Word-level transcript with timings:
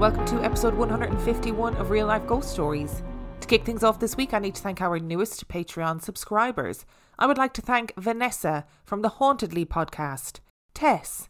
welcome 0.00 0.24
to 0.24 0.42
episode 0.42 0.72
151 0.72 1.76
of 1.76 1.90
Real 1.90 2.06
Life 2.06 2.26
Ghost 2.26 2.50
Stories. 2.50 3.02
To 3.42 3.46
kick 3.46 3.66
things 3.66 3.84
off 3.84 4.00
this 4.00 4.16
week, 4.16 4.32
I 4.32 4.38
need 4.38 4.54
to 4.54 4.62
thank 4.62 4.80
our 4.80 4.98
newest 4.98 5.46
Patreon 5.46 6.00
subscribers. 6.00 6.86
I 7.18 7.26
would 7.26 7.36
like 7.36 7.52
to 7.52 7.60
thank 7.60 7.92
Vanessa 7.98 8.64
from 8.82 9.02
the 9.02 9.10
Hauntedly 9.10 9.66
podcast, 9.66 10.40
Tess, 10.72 11.28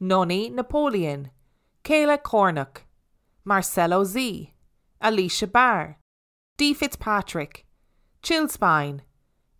Noni 0.00 0.50
Napoleon, 0.50 1.30
Kayla 1.84 2.20
Cornuck, 2.20 2.78
Marcelo 3.44 4.02
Z, 4.02 4.52
Alicia 5.00 5.46
Barr, 5.46 5.98
Dee 6.56 6.74
Fitzpatrick, 6.74 7.66
Chillspine, 8.20 9.02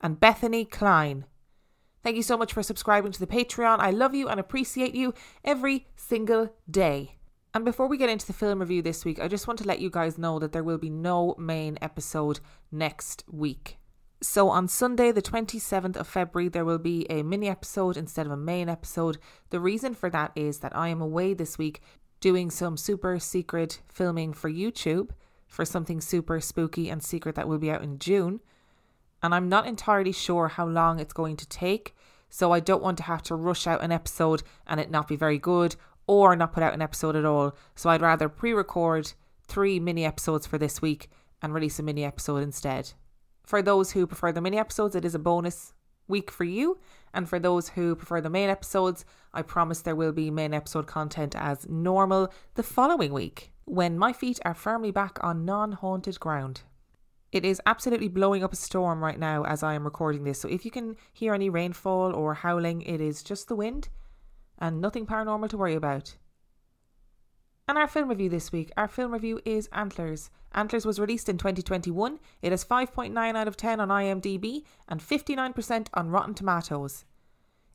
and 0.01 0.19
Bethany 0.19 0.65
Klein. 0.65 1.27
Thank 2.03 2.17
you 2.17 2.25
so 2.25 2.37
much 2.37 2.53
for 2.53 2.65
subscribing 2.65 3.13
to 3.13 3.21
the 3.21 3.29
Patreon. 3.29 3.79
I 3.79 3.93
love 3.93 4.17
you 4.17 4.27
and 4.27 4.41
appreciate 4.41 4.97
you 4.97 5.15
every 5.45 5.87
single 5.95 6.53
day. 6.69 7.19
And 7.55 7.67
before 7.67 7.87
we 7.87 7.99
get 7.99 8.09
into 8.09 8.27
the 8.27 8.33
film 8.33 8.61
review 8.61 8.81
this 8.81 9.05
week, 9.05 9.21
I 9.21 9.29
just 9.29 9.47
want 9.47 9.59
to 9.59 9.67
let 9.67 9.81
you 9.81 9.91
guys 9.91 10.17
know 10.17 10.39
that 10.39 10.53
there 10.53 10.65
will 10.65 10.79
be 10.79 10.89
no 10.89 11.35
main 11.37 11.77
episode 11.83 12.41
next 12.71 13.25
week. 13.31 13.77
So 14.23 14.49
on 14.49 14.69
Sunday, 14.69 15.13
the 15.13 15.21
27th 15.21 15.97
of 15.97 16.07
February, 16.07 16.49
there 16.49 16.65
will 16.65 16.79
be 16.79 17.07
a 17.11 17.23
mini 17.23 17.49
episode 17.49 17.97
instead 17.97 18.25
of 18.25 18.33
a 18.33 18.37
main 18.37 18.69
episode. 18.69 19.19
The 19.51 19.61
reason 19.61 19.95
for 19.95 20.09
that 20.11 20.33
is 20.35 20.61
that 20.61 20.75
I 20.75 20.89
am 20.89 21.03
away 21.03 21.35
this 21.35 21.59
week 21.59 21.83
doing 22.21 22.51
some 22.51 22.77
super 22.77 23.19
secret 23.19 23.83
filming 23.89 24.33
for 24.33 24.51
YouTube 24.51 25.11
for 25.47 25.67
something 25.67 26.01
super 26.01 26.41
spooky 26.41 26.89
and 26.89 27.03
secret 27.03 27.35
that 27.35 27.49
will 27.49 27.59
be 27.59 27.71
out 27.71 27.83
in 27.83 27.99
June. 27.99 28.41
And 29.23 29.35
I'm 29.35 29.51
not 29.51 29.67
entirely 29.67 30.13
sure 30.13 30.49
how 30.49 30.67
long 30.67 30.99
it's 30.99 31.13
going 31.13 31.37
to 31.37 31.49
take. 31.49 31.95
So 32.31 32.53
I 32.53 32.61
don't 32.61 32.83
want 32.83 32.97
to 32.97 33.03
have 33.03 33.23
to 33.25 33.35
rush 33.35 33.67
out 33.67 33.83
an 33.83 33.93
episode 33.93 34.43
and 34.67 34.81
it 34.81 34.91
not 34.91 35.09
be 35.09 35.17
very 35.17 35.39
good 35.39 35.77
or 36.07 36.37
not 36.37 36.53
put 36.53 36.63
out 36.63 36.75
an 36.75 36.83
episode 36.83 37.17
at 37.17 37.25
all. 37.25 37.57
So 37.75 37.91
I'd 37.91 38.03
rather 38.03 38.29
pre 38.29 38.53
record 38.53 39.13
three 39.47 39.79
mini 39.81 40.05
episodes 40.05 40.47
for 40.47 40.59
this 40.59 40.81
week 40.83 41.11
and 41.41 41.53
release 41.53 41.79
a 41.79 41.83
mini 41.83 42.05
episode 42.05 42.43
instead. 42.43 42.93
For 43.45 43.63
those 43.63 43.93
who 43.93 44.07
prefer 44.07 44.33
the 44.33 44.41
mini 44.41 44.59
episodes, 44.59 44.95
it 44.95 45.05
is 45.05 45.15
a 45.15 45.19
bonus 45.19 45.75
week 46.09 46.31
for 46.31 46.45
you. 46.45 46.79
And 47.15 47.29
for 47.29 47.39
those 47.39 47.71
who 47.71 47.95
prefer 47.95 48.21
the 48.21 48.31
main 48.31 48.49
episodes, 48.49 49.05
I 49.35 49.43
promise 49.43 49.81
there 49.81 49.97
will 49.97 50.13
be 50.13 50.31
main 50.31 50.55
episode 50.55 50.87
content 50.87 51.35
as 51.37 51.69
normal 51.69 52.33
the 52.55 52.63
following 52.63 53.13
week 53.13 53.53
when 53.65 53.99
my 53.99 54.13
feet 54.13 54.41
are 54.45 54.55
firmly 54.55 54.91
back 54.91 55.19
on 55.23 55.45
non 55.45 55.73
haunted 55.73 56.19
ground. 56.21 56.63
It 57.33 57.45
is 57.45 57.63
absolutely 57.65 58.09
blowing 58.09 58.45
up 58.45 58.53
a 58.53 58.57
storm 58.57 59.03
right 59.03 59.19
now 59.19 59.45
as 59.45 59.63
I 59.63 59.75
am 59.75 59.85
recording 59.85 60.25
this. 60.25 60.41
So 60.41 60.49
if 60.49 60.65
you 60.65 60.71
can 60.71 60.97
hear 61.13 61.33
any 61.33 61.49
rainfall 61.49 62.15
or 62.15 62.35
howling, 62.35 62.83
it 62.83 63.01
is 63.01 63.23
just 63.23 63.49
the 63.49 63.57
wind 63.57 63.89
and 64.59 64.81
nothing 64.81 65.07
paranormal 65.07 65.49
to 65.51 65.57
worry 65.57 65.75
about. 65.75 66.17
And 67.69 67.79
our 67.79 67.89
film 67.89 68.09
review 68.09 68.29
this 68.29 68.53
week, 68.53 68.73
our 68.77 68.89
film 68.89 69.13
review 69.13 69.41
is 69.45 69.69
Antlers. 69.73 70.31
Antlers 70.53 70.85
was 70.85 70.99
released 70.99 71.29
in 71.29 71.39
2021. 71.39 72.19
It 72.43 72.51
has 72.51 72.65
5.9 72.65 73.37
out 73.37 73.49
of 73.49 73.57
10 73.57 73.81
on 73.81 73.89
IMDb 73.89 74.65
and 74.89 75.01
59% 75.01 75.87
on 75.95 76.11
Rotten 76.11 76.35
Tomatoes. 76.35 77.05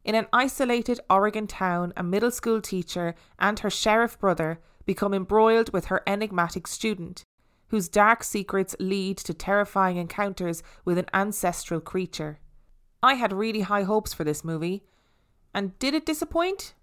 In 0.03 0.15
an 0.15 0.27
isolated 0.31 0.99
Oregon 1.09 1.47
town, 1.47 1.93
a 1.97 2.03
middle 2.03 2.31
school 2.31 2.61
teacher 2.61 3.15
and 3.39 3.59
her 3.59 3.69
sheriff 3.69 4.19
brother 4.19 4.59
become 4.85 5.13
embroiled 5.13 5.73
with 5.73 5.85
her 5.85 6.01
enigmatic 6.07 6.67
student, 6.67 7.23
whose 7.69 7.89
dark 7.89 8.23
secrets 8.23 8.75
lead 8.79 9.17
to 9.17 9.33
terrifying 9.33 9.97
encounters 9.97 10.63
with 10.85 10.97
an 10.97 11.07
ancestral 11.13 11.81
creature. 11.81 12.39
I 13.03 13.15
had 13.15 13.33
really 13.33 13.61
high 13.61 13.83
hopes 13.83 14.13
for 14.13 14.23
this 14.23 14.43
movie. 14.43 14.83
And 15.57 15.79
did 15.79 15.95
it 15.95 16.05
disappoint? 16.05 16.75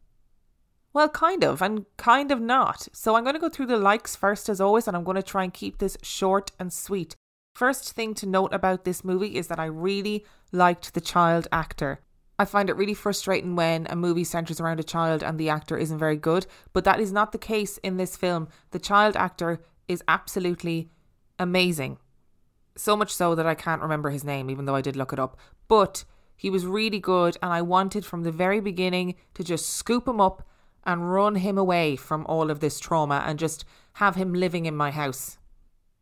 Well, 0.92 1.08
kind 1.08 1.44
of, 1.44 1.62
and 1.62 1.86
kind 1.96 2.32
of 2.32 2.40
not. 2.40 2.88
So 2.92 3.14
I'm 3.14 3.22
going 3.22 3.34
to 3.34 3.40
go 3.40 3.48
through 3.48 3.66
the 3.66 3.76
likes 3.76 4.16
first, 4.16 4.48
as 4.48 4.60
always, 4.60 4.88
and 4.88 4.96
I'm 4.96 5.04
going 5.04 5.14
to 5.14 5.22
try 5.22 5.44
and 5.44 5.54
keep 5.54 5.78
this 5.78 5.96
short 6.02 6.50
and 6.58 6.72
sweet. 6.72 7.14
First 7.54 7.92
thing 7.92 8.14
to 8.14 8.26
note 8.26 8.52
about 8.52 8.82
this 8.82 9.04
movie 9.04 9.36
is 9.36 9.46
that 9.46 9.60
I 9.60 9.66
really 9.66 10.26
liked 10.50 10.92
the 10.92 11.00
child 11.00 11.46
actor. 11.52 12.00
I 12.36 12.44
find 12.44 12.68
it 12.68 12.74
really 12.74 12.94
frustrating 12.94 13.54
when 13.54 13.86
a 13.90 13.94
movie 13.94 14.24
centres 14.24 14.60
around 14.60 14.80
a 14.80 14.82
child 14.82 15.22
and 15.22 15.38
the 15.38 15.50
actor 15.50 15.78
isn't 15.78 15.96
very 15.96 16.16
good, 16.16 16.48
but 16.72 16.82
that 16.82 16.98
is 16.98 17.12
not 17.12 17.30
the 17.30 17.38
case 17.38 17.78
in 17.78 17.96
this 17.96 18.16
film. 18.16 18.48
The 18.72 18.80
child 18.80 19.14
actor 19.14 19.60
is 19.86 20.02
absolutely 20.08 20.90
amazing. 21.38 21.98
So 22.74 22.96
much 22.96 23.14
so 23.14 23.36
that 23.36 23.46
I 23.46 23.54
can't 23.54 23.82
remember 23.82 24.10
his 24.10 24.24
name, 24.24 24.50
even 24.50 24.64
though 24.64 24.74
I 24.74 24.80
did 24.80 24.96
look 24.96 25.12
it 25.12 25.20
up. 25.20 25.38
But 25.68 26.02
he 26.36 26.50
was 26.50 26.66
really 26.66 26.98
good, 26.98 27.36
and 27.42 27.52
I 27.52 27.62
wanted 27.62 28.04
from 28.04 28.22
the 28.22 28.32
very 28.32 28.60
beginning 28.60 29.14
to 29.34 29.44
just 29.44 29.70
scoop 29.70 30.06
him 30.06 30.20
up 30.20 30.46
and 30.84 31.12
run 31.12 31.36
him 31.36 31.56
away 31.56 31.96
from 31.96 32.26
all 32.26 32.50
of 32.50 32.60
this 32.60 32.78
trauma 32.78 33.22
and 33.26 33.38
just 33.38 33.64
have 33.94 34.16
him 34.16 34.34
living 34.34 34.66
in 34.66 34.76
my 34.76 34.90
house. 34.90 35.38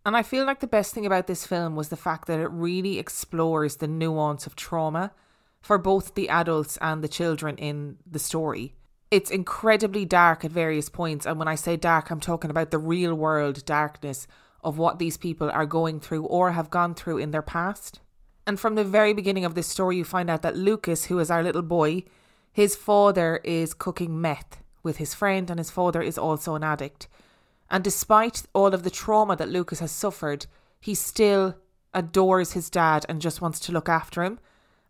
And 0.04 0.16
I 0.16 0.22
feel 0.22 0.44
like 0.44 0.60
the 0.60 0.66
best 0.66 0.94
thing 0.94 1.06
about 1.06 1.28
this 1.28 1.47
film 1.47 1.76
was 1.76 1.88
the 1.88 1.97
fact 1.97 2.26
that 2.26 2.41
it 2.41 2.50
really 2.50 2.98
explores 2.98 3.76
the 3.76 3.87
nuance 3.87 4.47
of 4.47 4.56
trauma 4.56 5.12
for 5.60 5.78
both 5.78 6.15
the 6.15 6.28
adults 6.28 6.76
and 6.81 7.03
the 7.03 7.09
children 7.09 7.56
in 7.56 7.99
the 8.04 8.19
story. 8.19 8.75
It's 9.12 9.31
incredibly 9.31 10.04
dark 10.04 10.44
at 10.44 10.50
various 10.50 10.88
points, 10.88 11.26
and 11.26 11.38
when 11.38 11.47
I 11.47 11.54
say 11.54 11.76
dark, 11.76 12.10
I'm 12.10 12.19
talking 12.19 12.50
about 12.50 12.70
the 12.70 12.78
real 12.78 13.14
world 13.14 13.64
darkness 13.64 14.26
of 14.64 14.78
what 14.78 14.99
these 14.99 15.16
people 15.16 15.50
are 15.50 15.66
going 15.66 16.00
through 16.00 16.25
or 16.25 16.53
have 16.53 16.70
gone 16.70 16.94
through 16.94 17.19
in 17.19 17.31
their 17.31 17.43
past. 17.43 18.00
And 18.47 18.59
from 18.59 18.75
the 18.75 18.85
very 18.85 19.13
beginning 19.13 19.45
of 19.45 19.55
this 19.55 19.69
story, 19.69 19.97
you 19.97 20.05
find 20.05 20.29
out 20.29 20.43
that 20.43 20.57
Lucas, 20.57 21.05
who 21.07 21.19
is 21.19 21.31
our 21.31 21.43
little 21.43 21.63
boy, 21.63 22.05
his 22.53 22.75
father 22.77 23.41
is 23.45 23.73
cooking 23.75 24.21
meth 24.21 24.59
with 24.83 24.97
his 24.97 25.15
friend, 25.15 25.49
and 25.49 25.59
his 25.59 25.71
father 25.71 26.03
is 26.03 26.19
also 26.19 26.55
an 26.55 26.65
addict. 26.65 27.09
And 27.71 27.85
despite 27.85 28.43
all 28.53 28.75
of 28.75 28.83
the 28.83 28.91
trauma 28.91 29.37
that 29.37 29.49
Lucas 29.49 29.79
has 29.79 29.93
suffered, 29.93 30.47
he 30.81 30.95
still 30.95 31.57
adores 31.95 32.53
his 32.53 32.69
dad 32.69 33.07
and 33.09 33.21
just 33.21 33.41
wants 33.41 33.61
to 33.61 33.73
look 33.73 33.89
after 33.89 34.23
him. 34.23 34.41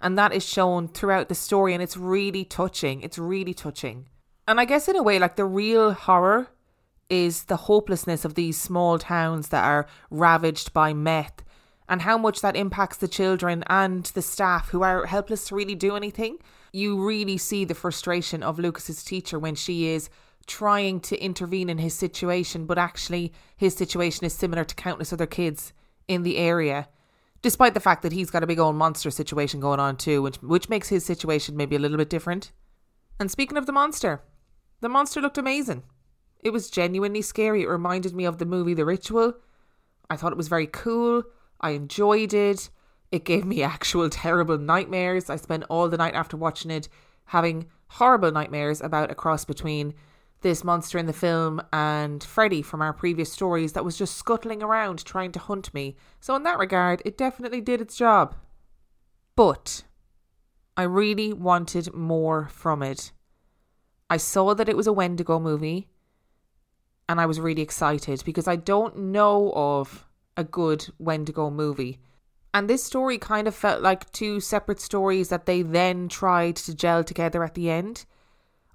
And 0.01 0.19
that 0.19 0.33
is 0.33 0.45
shown 0.45 0.89
throughout 0.89 1.29
the 1.29 1.35
story, 1.35 1.75
and 1.75 1.83
it's 1.83 1.97
really 1.97 2.45
touching. 2.45 3.03
It's 3.03 3.19
really 3.19 3.55
touching. 3.55 4.09
And 4.49 4.59
I 4.59 4.65
guess, 4.65 4.89
in 4.89 4.97
a 4.97 5.03
way, 5.03 5.19
like 5.19 5.37
the 5.37 5.45
real 5.45 5.93
horror 5.93 6.49
is 7.09 7.45
the 7.45 7.57
hopelessness 7.57 8.25
of 8.25 8.35
these 8.35 8.59
small 8.59 8.99
towns 8.99 9.49
that 9.49 9.65
are 9.65 9.87
ravaged 10.11 10.73
by 10.73 10.93
meth 10.93 11.45
and 11.93 12.03
how 12.03 12.17
much 12.19 12.41
that 12.41 12.57
impacts 12.57 12.97
the 12.97 13.07
children 13.07 13.63
and 13.69 14.07
the 14.07 14.23
staff 14.23 14.71
who 14.71 14.83
are 14.83 15.07
helpless 15.07 15.45
to 15.47 15.55
really 15.55 15.75
do 15.75 15.95
anything 15.95 16.39
you 16.73 17.05
really 17.05 17.37
see 17.37 17.65
the 17.65 17.75
frustration 17.75 18.43
of 18.43 18.59
Lucas's 18.59 19.05
teacher 19.05 19.39
when 19.39 19.55
she 19.55 19.89
is 19.89 20.09
trying 20.47 21.01
to 21.01 21.23
intervene 21.23 21.69
in 21.69 21.79
his 21.79 21.95
situation, 21.95 22.67
but 22.67 22.79
actually 22.79 23.33
his 23.57 23.77
situation 23.77 24.25
is 24.25 24.33
similar 24.33 24.65
to 24.65 24.75
countless 24.75 25.13
other 25.13 25.27
kids 25.27 25.73
in 26.09 26.23
the 26.23 26.39
area. 26.39 26.89
Despite 27.43 27.75
the 27.75 27.81
fact 27.81 28.03
that 28.03 28.13
he's 28.13 28.31
got 28.31 28.43
a 28.43 28.47
big 28.47 28.59
old 28.59 28.77
monster 28.77 29.11
situation 29.11 29.61
going 29.61 29.81
on 29.81 29.97
too, 29.97 30.23
which 30.23 30.37
which 30.37 30.69
makes 30.69 30.89
his 30.89 31.05
situation 31.05 31.57
maybe 31.57 31.77
a 31.77 31.79
little 31.79 31.99
bit 31.99 32.11
different. 32.11 32.53
And 33.21 33.31
speaking 33.31 33.59
of 33.59 33.67
the 33.67 33.73
monster, 33.73 34.23
the 34.81 34.89
monster 34.89 35.21
looked 35.21 35.39
amazing. 35.39 35.83
It 36.41 36.51
was 36.51 36.71
genuinely 36.71 37.23
scary. 37.23 37.63
It 37.63 37.69
reminded 37.69 38.15
me 38.15 38.25
of 38.25 38.39
the 38.39 38.47
movie 38.47 38.75
The 38.75 38.85
Ritual. 38.85 39.35
I 40.09 40.17
thought 40.17 40.33
it 40.33 40.39
was 40.39 40.49
very 40.49 40.67
cool. 40.67 41.25
I 41.63 41.71
enjoyed 41.71 42.35
it. 42.35 42.71
It 43.11 43.25
gave 43.25 43.45
me 43.45 43.63
actual 43.63 44.09
terrible 44.11 44.59
nightmares. 44.59 45.31
I 45.31 45.37
spent 45.37 45.65
all 45.69 45.89
the 45.89 45.97
night 45.97 46.15
after 46.15 46.37
watching 46.37 46.71
it 46.71 46.89
having 47.27 47.67
horrible 47.89 48.33
nightmares 48.33 48.81
about 48.81 49.11
a 49.11 49.15
cross 49.15 49.45
between 49.45 49.95
this 50.41 50.65
monster 50.65 50.99
in 50.99 51.07
the 51.07 51.13
film 51.13 51.63
and 51.73 52.23
Freddy 52.23 52.63
from 52.63 52.83
our 52.83 52.93
previous 52.93 53.33
stories 53.33 53.75
that 53.75 53.85
was 53.85 53.97
just 53.97 54.17
scuttling 54.17 54.63
around 54.63 55.05
trying 55.05 55.31
to 55.33 55.39
hunt 55.39 55.73
me. 55.73 55.97
So, 56.21 56.35
in 56.35 56.43
that 56.43 56.59
regard, 56.59 57.01
it 57.05 57.17
definitely 57.17 57.61
did 57.61 57.81
its 57.81 57.97
job. 57.97 58.35
But 59.37 59.85
I 60.77 60.83
really 60.83 61.33
wanted 61.33 61.95
more 61.95 62.49
from 62.49 62.83
it. 62.83 63.13
I 64.11 64.17
saw 64.17 64.55
that 64.55 64.69
it 64.69 64.77
was 64.77 64.87
a 64.87 64.93
Wendigo 64.93 65.39
movie 65.39 65.89
and 67.09 67.21
I 67.21 67.27
was 67.27 67.41
really 67.41 67.63
excited 67.63 68.23
because 68.25 68.49
I 68.49 68.57
don't 68.57 68.97
know 68.97 69.53
of 69.55 70.07
a 70.37 70.45
good 70.45 70.89
Wendigo 70.99 71.51
movie. 71.51 71.99
And 72.55 72.69
this 72.69 72.85
story 72.85 73.19
kind 73.19 73.49
of 73.49 73.55
felt 73.55 73.81
like 73.81 74.11
two 74.13 74.41
separate 74.41 74.81
stories 74.81 75.31
that 75.31 75.47
they 75.47 75.63
then 75.63 76.09
tried 76.09 76.57
to 76.57 76.75
gel 76.75 77.03
together 77.03 77.43
at 77.43 77.55
the 77.55 77.71
end. 77.71 78.05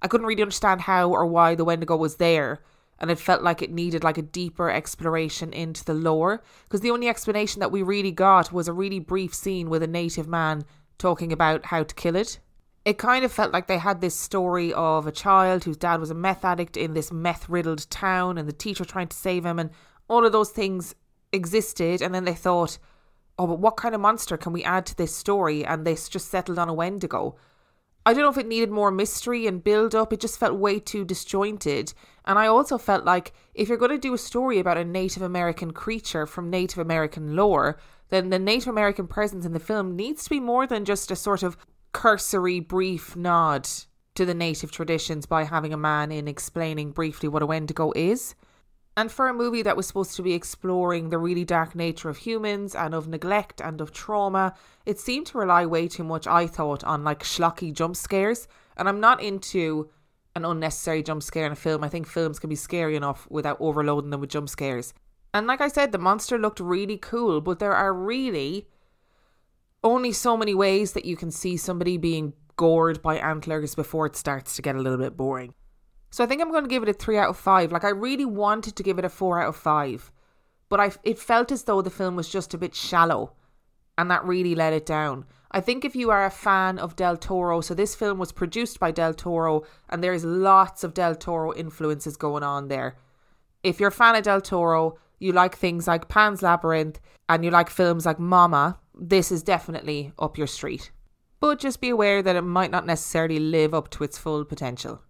I 0.02 0.08
couldn't 0.08 0.26
really 0.26 0.42
understand 0.42 0.82
how 0.82 1.10
or 1.10 1.26
why 1.26 1.54
the 1.54 1.64
Wendigo 1.64 1.96
was 1.96 2.16
there, 2.16 2.60
and 2.98 3.10
it 3.10 3.18
felt 3.18 3.42
like 3.42 3.62
it 3.62 3.70
needed 3.70 4.02
like 4.02 4.18
a 4.18 4.22
deeper 4.22 4.70
exploration 4.70 5.52
into 5.52 5.84
the 5.84 5.94
lore. 5.94 6.42
Because 6.64 6.80
the 6.80 6.90
only 6.90 7.08
explanation 7.08 7.60
that 7.60 7.70
we 7.70 7.82
really 7.82 8.12
got 8.12 8.52
was 8.52 8.66
a 8.66 8.72
really 8.72 8.98
brief 8.98 9.34
scene 9.34 9.70
with 9.70 9.82
a 9.82 9.88
native 9.88 10.26
man 10.26 10.64
talking 10.98 11.32
about 11.32 11.66
how 11.66 11.84
to 11.84 11.94
kill 11.94 12.16
it. 12.16 12.40
It 12.84 12.98
kind 12.98 13.24
of 13.24 13.32
felt 13.32 13.52
like 13.52 13.66
they 13.66 13.78
had 13.78 14.00
this 14.00 14.16
story 14.16 14.72
of 14.72 15.06
a 15.06 15.12
child 15.12 15.64
whose 15.64 15.76
dad 15.76 16.00
was 16.00 16.10
a 16.10 16.14
meth 16.14 16.44
addict 16.44 16.76
in 16.76 16.94
this 16.94 17.12
meth 17.12 17.48
riddled 17.48 17.88
town, 17.90 18.38
and 18.38 18.48
the 18.48 18.52
teacher 18.52 18.84
trying 18.84 19.08
to 19.08 19.16
save 19.16 19.44
him, 19.44 19.58
and 19.58 19.70
all 20.08 20.24
of 20.24 20.32
those 20.32 20.50
things 20.50 20.94
existed, 21.32 22.02
and 22.02 22.14
then 22.14 22.24
they 22.24 22.34
thought, 22.34 22.78
oh, 23.38 23.46
but 23.46 23.58
what 23.58 23.76
kind 23.76 23.94
of 23.94 24.00
monster 24.00 24.36
can 24.36 24.52
we 24.52 24.64
add 24.64 24.86
to 24.86 24.96
this 24.96 25.14
story? 25.14 25.64
And 25.64 25.86
this 25.86 26.08
just 26.08 26.28
settled 26.28 26.58
on 26.58 26.68
a 26.68 26.74
Wendigo. 26.74 27.36
I 28.06 28.14
don't 28.14 28.22
know 28.22 28.30
if 28.30 28.38
it 28.38 28.46
needed 28.46 28.70
more 28.70 28.90
mystery 28.90 29.46
and 29.46 29.62
build 29.62 29.94
up. 29.94 30.12
It 30.12 30.20
just 30.20 30.38
felt 30.38 30.58
way 30.58 30.78
too 30.80 31.04
disjointed. 31.04 31.92
And 32.24 32.38
I 32.38 32.46
also 32.46 32.78
felt 32.78 33.04
like 33.04 33.34
if 33.54 33.68
you're 33.68 33.76
going 33.76 33.90
to 33.90 33.98
do 33.98 34.14
a 34.14 34.18
story 34.18 34.58
about 34.58 34.78
a 34.78 34.84
Native 34.84 35.22
American 35.22 35.72
creature 35.72 36.26
from 36.26 36.48
Native 36.48 36.78
American 36.78 37.36
lore, 37.36 37.78
then 38.08 38.30
the 38.30 38.38
Native 38.38 38.68
American 38.68 39.06
presence 39.06 39.44
in 39.44 39.52
the 39.52 39.60
film 39.60 39.94
needs 39.94 40.24
to 40.24 40.30
be 40.30 40.40
more 40.40 40.66
than 40.66 40.86
just 40.86 41.10
a 41.10 41.16
sort 41.16 41.42
of 41.42 41.58
cursory, 41.92 42.60
brief 42.60 43.14
nod 43.14 43.68
to 44.14 44.24
the 44.24 44.34
native 44.34 44.72
traditions 44.72 45.26
by 45.26 45.44
having 45.44 45.72
a 45.72 45.76
man 45.76 46.10
in 46.10 46.26
explaining 46.26 46.92
briefly 46.92 47.28
what 47.28 47.42
a 47.42 47.46
Wendigo 47.46 47.92
is. 47.94 48.34
And 48.98 49.12
for 49.12 49.28
a 49.28 49.32
movie 49.32 49.62
that 49.62 49.76
was 49.76 49.86
supposed 49.86 50.16
to 50.16 50.24
be 50.24 50.32
exploring 50.32 51.10
the 51.10 51.18
really 51.18 51.44
dark 51.44 51.76
nature 51.76 52.08
of 52.08 52.16
humans 52.16 52.74
and 52.74 52.96
of 52.96 53.06
neglect 53.06 53.60
and 53.60 53.80
of 53.80 53.92
trauma, 53.92 54.54
it 54.86 54.98
seemed 54.98 55.28
to 55.28 55.38
rely 55.38 55.66
way 55.66 55.86
too 55.86 56.02
much, 56.02 56.26
I 56.26 56.48
thought, 56.48 56.82
on 56.82 57.04
like 57.04 57.22
schlocky 57.22 57.72
jump 57.72 57.94
scares. 57.94 58.48
And 58.76 58.88
I'm 58.88 58.98
not 58.98 59.22
into 59.22 59.88
an 60.34 60.44
unnecessary 60.44 61.04
jump 61.04 61.22
scare 61.22 61.46
in 61.46 61.52
a 61.52 61.54
film. 61.54 61.84
I 61.84 61.88
think 61.88 62.08
films 62.08 62.40
can 62.40 62.50
be 62.50 62.56
scary 62.56 62.96
enough 62.96 63.28
without 63.30 63.58
overloading 63.60 64.10
them 64.10 64.20
with 64.20 64.30
jump 64.30 64.48
scares. 64.48 64.92
And 65.32 65.46
like 65.46 65.60
I 65.60 65.68
said, 65.68 65.92
the 65.92 65.98
monster 65.98 66.36
looked 66.36 66.58
really 66.58 66.98
cool, 66.98 67.40
but 67.40 67.60
there 67.60 67.76
are 67.76 67.94
really 67.94 68.66
only 69.84 70.10
so 70.10 70.36
many 70.36 70.56
ways 70.56 70.94
that 70.94 71.04
you 71.04 71.16
can 71.16 71.30
see 71.30 71.56
somebody 71.56 71.98
being 71.98 72.32
gored 72.56 73.00
by 73.00 73.18
antlers 73.18 73.76
before 73.76 74.06
it 74.06 74.16
starts 74.16 74.56
to 74.56 74.62
get 74.62 74.74
a 74.74 74.80
little 74.80 74.98
bit 74.98 75.16
boring. 75.16 75.54
So 76.10 76.24
I 76.24 76.26
think 76.26 76.40
I'm 76.40 76.50
going 76.50 76.64
to 76.64 76.70
give 76.70 76.82
it 76.82 76.88
a 76.88 76.94
3 76.94 77.18
out 77.18 77.28
of 77.28 77.36
5. 77.36 77.72
Like 77.72 77.84
I 77.84 77.90
really 77.90 78.24
wanted 78.24 78.76
to 78.76 78.82
give 78.82 78.98
it 78.98 79.04
a 79.04 79.08
4 79.08 79.42
out 79.42 79.48
of 79.48 79.56
5, 79.56 80.10
but 80.68 80.80
I 80.80 80.92
it 81.02 81.18
felt 81.18 81.52
as 81.52 81.64
though 81.64 81.82
the 81.82 81.90
film 81.90 82.16
was 82.16 82.28
just 82.28 82.54
a 82.54 82.58
bit 82.58 82.74
shallow 82.74 83.32
and 83.96 84.10
that 84.10 84.24
really 84.24 84.54
let 84.54 84.72
it 84.72 84.86
down. 84.86 85.24
I 85.50 85.60
think 85.60 85.84
if 85.84 85.96
you 85.96 86.10
are 86.10 86.24
a 86.24 86.30
fan 86.30 86.78
of 86.78 86.94
Del 86.94 87.16
Toro, 87.16 87.60
so 87.60 87.74
this 87.74 87.94
film 87.94 88.18
was 88.18 88.32
produced 88.32 88.78
by 88.78 88.90
Del 88.90 89.14
Toro 89.14 89.64
and 89.88 90.04
there's 90.04 90.24
lots 90.24 90.84
of 90.84 90.94
Del 90.94 91.14
Toro 91.14 91.54
influences 91.54 92.16
going 92.16 92.42
on 92.42 92.68
there. 92.68 92.96
If 93.62 93.80
you're 93.80 93.88
a 93.88 93.92
fan 93.92 94.14
of 94.14 94.22
Del 94.22 94.40
Toro, 94.40 94.98
you 95.18 95.32
like 95.32 95.56
things 95.56 95.86
like 95.88 96.08
Pan's 96.08 96.42
Labyrinth 96.42 97.00
and 97.28 97.44
you 97.44 97.50
like 97.50 97.70
films 97.70 98.06
like 98.06 98.18
Mama, 98.18 98.78
this 98.94 99.32
is 99.32 99.42
definitely 99.42 100.12
up 100.18 100.38
your 100.38 100.46
street. 100.46 100.90
But 101.40 101.58
just 101.58 101.80
be 101.80 101.88
aware 101.88 102.22
that 102.22 102.36
it 102.36 102.42
might 102.42 102.70
not 102.70 102.86
necessarily 102.86 103.38
live 103.38 103.74
up 103.74 103.90
to 103.90 104.04
its 104.04 104.18
full 104.18 104.44
potential. 104.44 105.02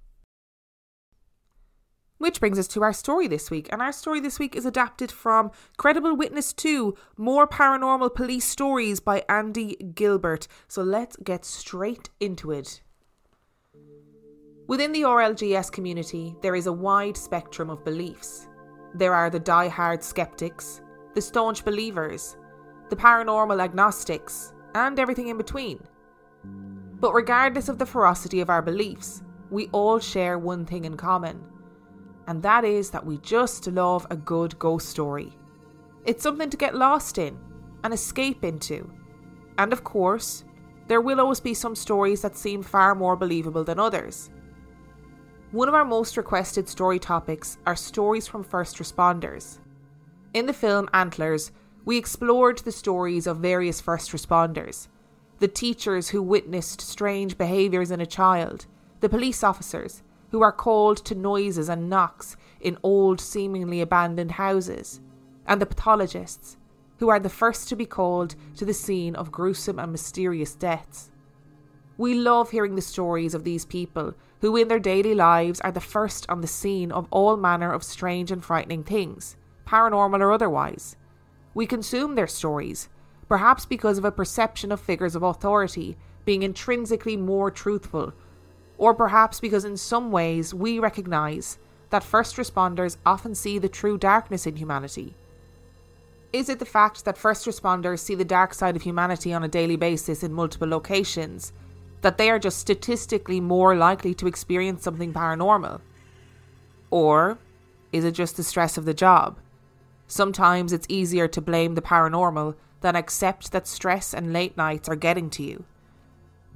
Which 2.18 2.40
brings 2.40 2.58
us 2.58 2.66
to 2.68 2.82
our 2.82 2.92
story 2.92 3.28
this 3.28 3.48
week, 3.48 3.68
and 3.70 3.80
our 3.80 3.92
story 3.92 4.18
this 4.18 4.40
week 4.40 4.56
is 4.56 4.66
adapted 4.66 5.12
from 5.12 5.52
Credible 5.76 6.16
Witness 6.16 6.52
2 6.52 6.96
More 7.16 7.46
Paranormal 7.46 8.12
Police 8.12 8.44
Stories 8.44 8.98
by 8.98 9.22
Andy 9.28 9.76
Gilbert. 9.94 10.48
So 10.66 10.82
let's 10.82 11.16
get 11.18 11.44
straight 11.44 12.10
into 12.18 12.50
it. 12.50 12.82
Within 14.66 14.90
the 14.90 15.02
RLGS 15.02 15.70
community, 15.70 16.34
there 16.42 16.56
is 16.56 16.66
a 16.66 16.72
wide 16.72 17.16
spectrum 17.16 17.70
of 17.70 17.84
beliefs. 17.84 18.48
There 18.94 19.14
are 19.14 19.30
the 19.30 19.38
die-hard 19.38 20.02
skeptics, 20.02 20.80
the 21.14 21.22
staunch 21.22 21.64
believers, 21.64 22.36
the 22.90 22.96
paranormal 22.96 23.62
agnostics, 23.62 24.52
and 24.74 24.98
everything 24.98 25.28
in 25.28 25.36
between. 25.36 25.78
But 26.98 27.14
regardless 27.14 27.68
of 27.68 27.78
the 27.78 27.86
ferocity 27.86 28.40
of 28.40 28.50
our 28.50 28.60
beliefs, 28.60 29.22
we 29.50 29.68
all 29.68 30.00
share 30.00 30.36
one 30.36 30.66
thing 30.66 30.84
in 30.84 30.96
common 30.96 31.40
and 32.28 32.42
that 32.42 32.62
is 32.62 32.90
that 32.90 33.06
we 33.06 33.16
just 33.18 33.66
love 33.68 34.06
a 34.10 34.16
good 34.16 34.56
ghost 34.58 34.90
story. 34.90 35.32
It's 36.04 36.22
something 36.22 36.50
to 36.50 36.58
get 36.58 36.74
lost 36.74 37.16
in 37.16 37.38
and 37.82 37.94
escape 37.94 38.44
into. 38.44 38.92
And 39.56 39.72
of 39.72 39.82
course, 39.82 40.44
there 40.88 41.00
will 41.00 41.20
always 41.20 41.40
be 41.40 41.54
some 41.54 41.74
stories 41.74 42.20
that 42.20 42.36
seem 42.36 42.62
far 42.62 42.94
more 42.94 43.16
believable 43.16 43.64
than 43.64 43.80
others. 43.80 44.28
One 45.52 45.68
of 45.68 45.74
our 45.74 45.86
most 45.86 46.18
requested 46.18 46.68
story 46.68 46.98
topics 46.98 47.56
are 47.66 47.74
stories 47.74 48.28
from 48.28 48.44
first 48.44 48.76
responders. 48.76 49.58
In 50.34 50.44
the 50.44 50.52
film 50.52 50.90
Antlers, 50.92 51.50
we 51.86 51.96
explored 51.96 52.58
the 52.58 52.72
stories 52.72 53.26
of 53.26 53.38
various 53.38 53.80
first 53.80 54.12
responders 54.12 54.88
the 55.38 55.48
teachers 55.48 56.08
who 56.08 56.20
witnessed 56.20 56.80
strange 56.80 57.38
behaviours 57.38 57.92
in 57.92 58.00
a 58.00 58.06
child, 58.06 58.66
the 59.00 59.08
police 59.08 59.44
officers, 59.44 60.02
who 60.30 60.42
are 60.42 60.52
called 60.52 60.98
to 60.98 61.14
noises 61.14 61.68
and 61.68 61.88
knocks 61.88 62.36
in 62.60 62.78
old, 62.82 63.20
seemingly 63.20 63.80
abandoned 63.80 64.32
houses, 64.32 65.00
and 65.46 65.60
the 65.60 65.66
pathologists, 65.66 66.56
who 66.98 67.08
are 67.08 67.20
the 67.20 67.28
first 67.28 67.68
to 67.68 67.76
be 67.76 67.86
called 67.86 68.34
to 68.56 68.64
the 68.64 68.74
scene 68.74 69.14
of 69.14 69.32
gruesome 69.32 69.78
and 69.78 69.92
mysterious 69.92 70.54
deaths. 70.54 71.10
We 71.96 72.14
love 72.14 72.50
hearing 72.50 72.76
the 72.76 72.82
stories 72.82 73.34
of 73.34 73.44
these 73.44 73.64
people 73.64 74.14
who, 74.40 74.56
in 74.56 74.68
their 74.68 74.78
daily 74.78 75.14
lives, 75.14 75.60
are 75.60 75.72
the 75.72 75.80
first 75.80 76.26
on 76.28 76.40
the 76.40 76.46
scene 76.46 76.92
of 76.92 77.08
all 77.10 77.36
manner 77.36 77.72
of 77.72 77.82
strange 77.82 78.30
and 78.30 78.44
frightening 78.44 78.84
things, 78.84 79.36
paranormal 79.66 80.20
or 80.20 80.32
otherwise. 80.32 80.96
We 81.54 81.66
consume 81.66 82.14
their 82.14 82.26
stories, 82.26 82.88
perhaps 83.28 83.66
because 83.66 83.98
of 83.98 84.04
a 84.04 84.12
perception 84.12 84.70
of 84.70 84.80
figures 84.80 85.16
of 85.16 85.22
authority 85.22 85.96
being 86.24 86.42
intrinsically 86.42 87.16
more 87.16 87.50
truthful 87.50 88.12
or 88.78 88.94
perhaps 88.94 89.40
because 89.40 89.64
in 89.64 89.76
some 89.76 90.10
ways 90.10 90.54
we 90.54 90.78
recognise 90.78 91.58
that 91.90 92.04
first 92.04 92.36
responders 92.36 92.96
often 93.04 93.34
see 93.34 93.58
the 93.58 93.68
true 93.68 93.98
darkness 93.98 94.46
in 94.46 94.56
humanity? 94.56 95.14
Is 96.32 96.48
it 96.48 96.58
the 96.58 96.64
fact 96.64 97.04
that 97.04 97.18
first 97.18 97.46
responders 97.46 98.00
see 98.00 98.14
the 98.14 98.24
dark 98.24 98.54
side 98.54 98.76
of 98.76 98.82
humanity 98.82 99.32
on 99.32 99.42
a 99.42 99.48
daily 99.48 99.76
basis 99.76 100.22
in 100.22 100.32
multiple 100.32 100.68
locations 100.68 101.52
that 102.02 102.18
they 102.18 102.30
are 102.30 102.38
just 102.38 102.58
statistically 102.58 103.40
more 103.40 103.74
likely 103.74 104.14
to 104.14 104.26
experience 104.26 104.82
something 104.82 105.12
paranormal? 105.12 105.80
Or 106.90 107.38
is 107.92 108.04
it 108.04 108.12
just 108.12 108.36
the 108.36 108.44
stress 108.44 108.76
of 108.76 108.84
the 108.84 108.94
job? 108.94 109.38
Sometimes 110.06 110.72
it's 110.72 110.86
easier 110.88 111.28
to 111.28 111.40
blame 111.40 111.74
the 111.74 111.82
paranormal 111.82 112.54
than 112.80 112.94
accept 112.94 113.50
that 113.52 113.66
stress 113.66 114.14
and 114.14 114.32
late 114.32 114.56
nights 114.56 114.88
are 114.88 114.96
getting 114.96 115.30
to 115.30 115.42
you. 115.42 115.64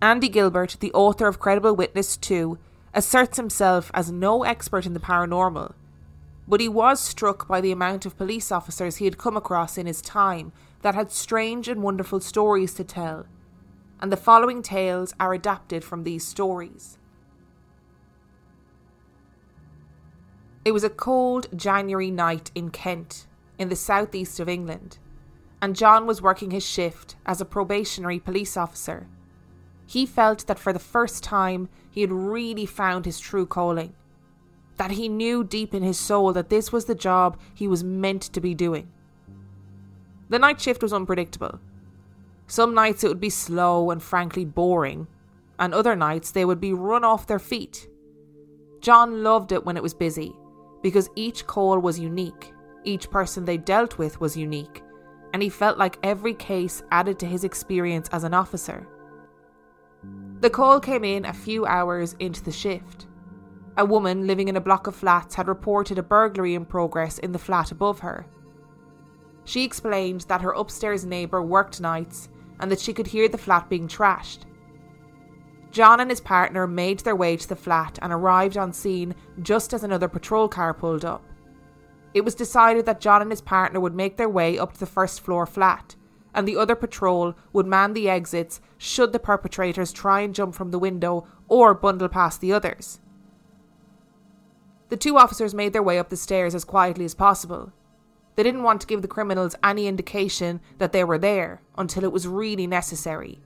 Andy 0.03 0.29
Gilbert, 0.29 0.79
the 0.81 0.93
author 0.95 1.29
of 1.29 1.39
Credible 1.39 1.77
Witness 1.77 2.17
2, 2.17 2.59
asserts 2.93 3.37
himself 3.37 3.89
as 3.95 4.11
no 4.11 4.43
expert 4.43 4.85
in 4.85 4.95
the 4.95 5.01
paranormal, 5.01 5.75
but 6.49 6.61
he 6.61 6.69
was 6.69 6.99
struck 6.99 7.47
by 7.47 7.61
the 7.61 7.71
amount 7.71 8.05
of 8.05 8.19
police 8.19 8.51
officers 8.51 8.97
he 8.97 9.05
had 9.05 9.17
come 9.17 9.37
across 9.37 9.79
in 9.79 9.87
his 9.87 10.03
time 10.03 10.51
that 10.81 10.97
had 10.97 11.13
strange 11.13 11.69
and 11.69 11.85
wonderful 11.85 12.19
stories 12.19 12.75
to 12.75 12.83
tell, 12.83 13.27
and 14.01 14.11
the 14.11 14.17
following 14.17 14.61
tales 14.61 15.15
are 15.21 15.35
adapted 15.35 15.85
from 15.85 16.03
these 16.03 16.27
stories. 16.27 16.99
It 20.65 20.73
was 20.73 20.83
a 20.83 20.91
cold 20.91 21.47
January 21.55 22.11
night 22.11 22.51
in 22.57 22.71
Kent, 22.71 23.29
in 23.57 23.69
the 23.69 23.77
southeast 23.77 24.41
of 24.41 24.49
England, 24.49 24.99
and 25.61 25.77
John 25.77 26.09
was 26.09 26.21
working 26.21 26.51
his 26.51 26.67
shift 26.67 27.15
as 27.25 27.41
a 27.41 27.45
probationary 27.45 28.19
police 28.19 28.57
officer 28.57 29.07
he 29.87 30.07
felt 30.07 30.47
that 30.47 30.59
for 30.59 30.73
the 30.73 30.79
first 30.79 31.23
time 31.23 31.69
he 31.91 32.01
had 32.01 32.12
really 32.12 32.67
found 32.67 33.05
his 33.05 33.21
true 33.21 33.47
calling. 33.47 33.95
That 34.77 34.93
he 34.93 35.09
knew 35.09 35.45
deep 35.45 35.75
in 35.75 35.83
his 35.83 35.99
soul 35.99 36.33
that 36.33 36.49
this 36.49 36.73
was 36.73 36.87
the 36.87 36.95
job 36.95 37.39
he 37.55 37.69
was 37.69 37.85
meant 37.85 38.23
to 38.23 38.41
be 38.41 38.55
doing. 38.55 38.89
The 40.29 40.39
night 40.39 40.61
shift 40.61 40.83
was 40.83 40.93
unpredictable. 40.93 41.61
Some 42.47 42.75
nights 42.75 43.05
it 43.05 43.09
would 43.09 43.21
be 43.21 43.31
slow 43.31 43.91
and 43.91 44.03
frankly 44.03 44.45
boring, 44.45 45.07
and 45.59 45.75
other 45.75 45.95
nights 45.95 46.31
they 46.31 46.45
would 46.45 46.61
be 46.61 46.73
run 46.73 47.05
off 47.05 47.27
their 47.27 47.39
feet. 47.39 47.89
John 48.81 49.23
loved 49.23 49.53
it 49.53 49.65
when 49.65 49.77
it 49.77 49.83
was 49.83 49.95
busy, 49.95 50.33
because 50.83 51.11
each 51.15 51.47
call 51.47 51.79
was 51.79 51.99
unique, 51.99 52.53
each 52.85 53.11
person 53.11 53.45
they 53.45 53.59
dealt 53.59 53.99
with 53.99 54.21
was 54.21 54.37
unique, 54.37 54.83
and 55.33 55.43
he 55.43 55.49
felt 55.49 55.79
like 55.79 55.99
every 56.03 56.35
case 56.35 56.83
added 56.91 57.19
to 57.21 57.27
his 57.27 57.45
experience 57.45 58.09
as 58.11 58.25
an 58.25 58.35
officer. 58.35 58.89
The 60.43 60.51
call 60.51 60.81
came 60.81 61.05
in 61.05 61.25
a 61.25 61.33
few 61.33 61.67
hours 61.67 62.17
into 62.19 62.43
the 62.43 62.51
shift. 62.51 63.07
A 63.77 63.85
woman 63.85 64.27
living 64.27 64.49
in 64.49 64.57
a 64.57 64.61
block 64.61 64.89
of 64.89 64.97
flats 64.97 65.37
had 65.37 65.47
reported 65.47 65.99
a 65.99 66.03
burglary 66.03 66.57
in 66.57 66.65
progress 66.65 67.19
in 67.19 67.31
the 67.31 67.39
flat 67.39 67.71
above 67.71 68.01
her. 68.01 68.27
She 69.45 69.63
explained 69.63 70.23
that 70.23 70.41
her 70.41 70.51
upstairs 70.51 71.05
neighbour 71.05 71.43
worked 71.43 71.81
nights 71.81 72.29
and 72.59 72.73
that 72.73 72.81
she 72.81 72.93
could 72.93 73.07
hear 73.07 73.29
the 73.29 73.39
flat 73.39 73.69
being 73.69 73.87
trashed. 73.87 74.41
John 75.71 76.01
and 76.01 76.11
his 76.11 76.21
partner 76.21 76.67
made 76.67 76.99
their 76.99 77.15
way 77.15 77.37
to 77.37 77.49
the 77.49 77.55
flat 77.55 78.01
and 78.03 78.13
arrived 78.13 78.57
on 78.57 78.73
scene 78.73 79.15
just 79.43 79.73
as 79.73 79.85
another 79.85 80.09
patrol 80.09 80.49
car 80.49 80.75
pulled 80.75 81.05
up. 81.05 81.25
It 82.15 82.25
was 82.25 82.35
decided 82.35 82.85
that 82.87 83.01
John 83.01 83.23
and 83.23 83.31
his 83.31 83.41
partner 83.41 83.79
would 83.79 83.95
make 83.95 84.17
their 84.17 84.29
way 84.29 84.59
up 84.59 84.73
to 84.73 84.81
the 84.81 84.87
first 84.87 85.21
floor 85.21 85.47
flat 85.47 85.95
and 86.35 86.47
the 86.47 86.57
other 86.57 86.75
patrol 86.75 87.35
would 87.53 87.67
man 87.67 87.93
the 87.93 88.09
exits 88.09 88.61
should 88.79 89.12
the 89.12 89.19
perpetrators 89.19 89.93
try 89.93 90.21
and 90.21 90.35
jump 90.35 90.55
from 90.55 90.71
the 90.71 90.79
window 90.79 91.27
or 91.49 91.75
bundle 91.75 92.09
past 92.09 92.41
the 92.41 92.53
others. 92.53 93.01
The 94.89 94.97
two 94.97 95.17
officers 95.17 95.55
made 95.55 95.73
their 95.73 95.83
way 95.83 95.99
up 95.99 96.11
the 96.11 96.17
stairs 96.17 96.55
as 96.55 96.65
quietly 96.65 97.05
as 97.05 97.15
possible. 97.15 97.73
They 98.35 98.43
didn't 98.43 98.62
want 98.62 98.81
to 98.83 98.87
give 98.87 99.03
the 99.03 99.09
criminals 99.09 99.57
any 99.62 99.87
indication 99.87 100.61
that 100.79 100.93
they 100.93 101.05
were 101.05 101.19
there 101.19 101.62
until 101.77 102.05
it 102.05 102.12
was 102.12 102.27
really 102.27 102.67
necessary. 102.67 103.41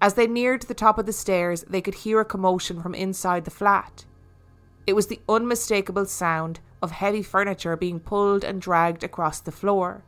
As 0.00 0.14
they 0.14 0.26
neared 0.26 0.62
the 0.62 0.74
top 0.74 0.98
of 0.98 1.06
the 1.06 1.12
stairs, 1.12 1.64
they 1.68 1.80
could 1.80 1.94
hear 1.94 2.20
a 2.20 2.24
commotion 2.24 2.82
from 2.82 2.94
inside 2.94 3.44
the 3.44 3.50
flat. 3.50 4.06
It 4.86 4.94
was 4.94 5.08
the 5.08 5.20
unmistakable 5.28 6.06
sound 6.06 6.60
of 6.82 6.90
heavy 6.90 7.22
furniture 7.22 7.76
being 7.76 8.00
pulled 8.00 8.42
and 8.42 8.62
dragged 8.62 9.04
across 9.04 9.40
the 9.40 9.52
floor. 9.52 10.04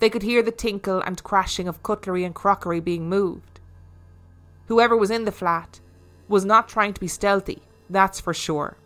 They 0.00 0.10
could 0.10 0.22
hear 0.22 0.42
the 0.42 0.50
tinkle 0.50 1.00
and 1.00 1.22
crashing 1.22 1.68
of 1.68 1.82
cutlery 1.82 2.24
and 2.24 2.34
crockery 2.34 2.80
being 2.80 3.08
moved. 3.08 3.60
Whoever 4.66 4.96
was 4.96 5.10
in 5.10 5.26
the 5.26 5.32
flat 5.32 5.80
was 6.26 6.44
not 6.44 6.68
trying 6.68 6.94
to 6.94 7.00
be 7.00 7.08
stealthy, 7.08 7.62
that's 7.88 8.18
for 8.18 8.32
sure. 8.32 8.76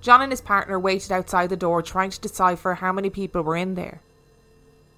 John 0.00 0.22
and 0.22 0.32
his 0.32 0.40
partner 0.40 0.78
waited 0.78 1.12
outside 1.12 1.50
the 1.50 1.56
door 1.56 1.82
trying 1.82 2.10
to 2.10 2.20
decipher 2.20 2.74
how 2.74 2.92
many 2.92 3.10
people 3.10 3.42
were 3.42 3.56
in 3.56 3.74
there. 3.74 4.00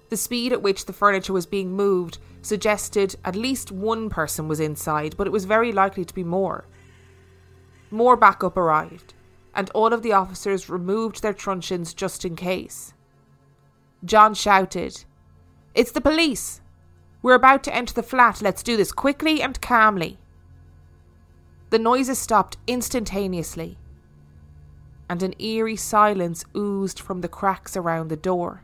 The 0.09 0.17
speed 0.17 0.53
at 0.53 0.61
which 0.61 0.85
the 0.85 0.93
furniture 0.93 1.33
was 1.33 1.45
being 1.45 1.73
moved 1.73 2.17
suggested 2.41 3.15
at 3.25 3.35
least 3.35 3.71
one 3.71 4.09
person 4.09 4.47
was 4.47 4.59
inside, 4.59 5.17
but 5.17 5.27
it 5.27 5.31
was 5.31 5.45
very 5.45 5.71
likely 5.71 6.05
to 6.05 6.13
be 6.13 6.23
more. 6.23 6.65
More 7.89 8.15
backup 8.15 8.55
arrived, 8.55 9.13
and 9.55 9.69
all 9.71 9.91
of 9.91 10.01
the 10.01 10.13
officers 10.13 10.69
removed 10.69 11.21
their 11.21 11.33
truncheons 11.33 11.93
just 11.93 12.23
in 12.23 12.35
case. 12.35 12.93
John 14.03 14.33
shouted, 14.33 15.05
It's 15.75 15.91
the 15.91 16.01
police! 16.01 16.61
We're 17.21 17.35
about 17.35 17.63
to 17.65 17.75
enter 17.75 17.93
the 17.93 18.01
flat. 18.01 18.41
Let's 18.41 18.63
do 18.63 18.75
this 18.75 18.91
quickly 18.91 19.41
and 19.43 19.61
calmly. 19.61 20.17
The 21.69 21.77
noises 21.77 22.17
stopped 22.17 22.57
instantaneously, 22.67 23.77
and 25.07 25.21
an 25.21 25.39
eerie 25.39 25.75
silence 25.75 26.43
oozed 26.57 26.99
from 26.99 27.21
the 27.21 27.27
cracks 27.27 27.77
around 27.77 28.07
the 28.07 28.17
door. 28.17 28.63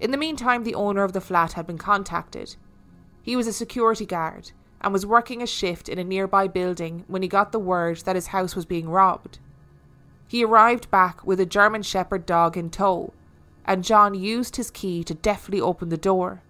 In 0.00 0.10
the 0.10 0.16
meantime, 0.16 0.64
the 0.64 0.74
owner 0.74 1.04
of 1.04 1.12
the 1.12 1.20
flat 1.20 1.52
had 1.52 1.66
been 1.66 1.78
contacted. 1.78 2.56
He 3.22 3.36
was 3.36 3.46
a 3.46 3.52
security 3.52 4.06
guard 4.06 4.52
and 4.80 4.92
was 4.92 5.04
working 5.04 5.42
a 5.42 5.46
shift 5.46 5.88
in 5.88 5.98
a 5.98 6.04
nearby 6.04 6.48
building 6.48 7.04
when 7.06 7.22
he 7.22 7.28
got 7.28 7.52
the 7.52 7.58
word 7.58 7.98
that 7.98 8.16
his 8.16 8.28
house 8.28 8.56
was 8.56 8.64
being 8.64 8.88
robbed. 8.88 9.38
He 10.28 10.44
arrived 10.44 10.90
back 10.90 11.24
with 11.24 11.38
a 11.38 11.46
German 11.46 11.82
Shepherd 11.82 12.26
dog 12.26 12.56
in 12.56 12.70
tow, 12.70 13.12
and 13.66 13.84
John 13.84 14.14
used 14.14 14.56
his 14.56 14.70
key 14.70 15.04
to 15.04 15.14
deftly 15.14 15.60
open 15.60 15.88
the 15.88 15.96
door. 15.96 16.42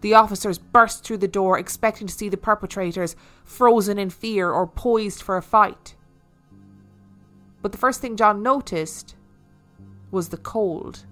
The 0.00 0.14
officers 0.14 0.58
burst 0.58 1.04
through 1.04 1.18
the 1.18 1.28
door, 1.28 1.58
expecting 1.58 2.06
to 2.06 2.14
see 2.14 2.28
the 2.28 2.36
perpetrators 2.36 3.16
frozen 3.44 3.98
in 3.98 4.10
fear 4.10 4.50
or 4.50 4.66
poised 4.66 5.22
for 5.22 5.36
a 5.36 5.42
fight. 5.42 5.94
But 7.60 7.72
the 7.72 7.78
first 7.78 8.00
thing 8.00 8.16
John 8.16 8.42
noticed 8.42 9.16
was 10.10 10.28
the 10.28 10.36
cold. 10.36 11.04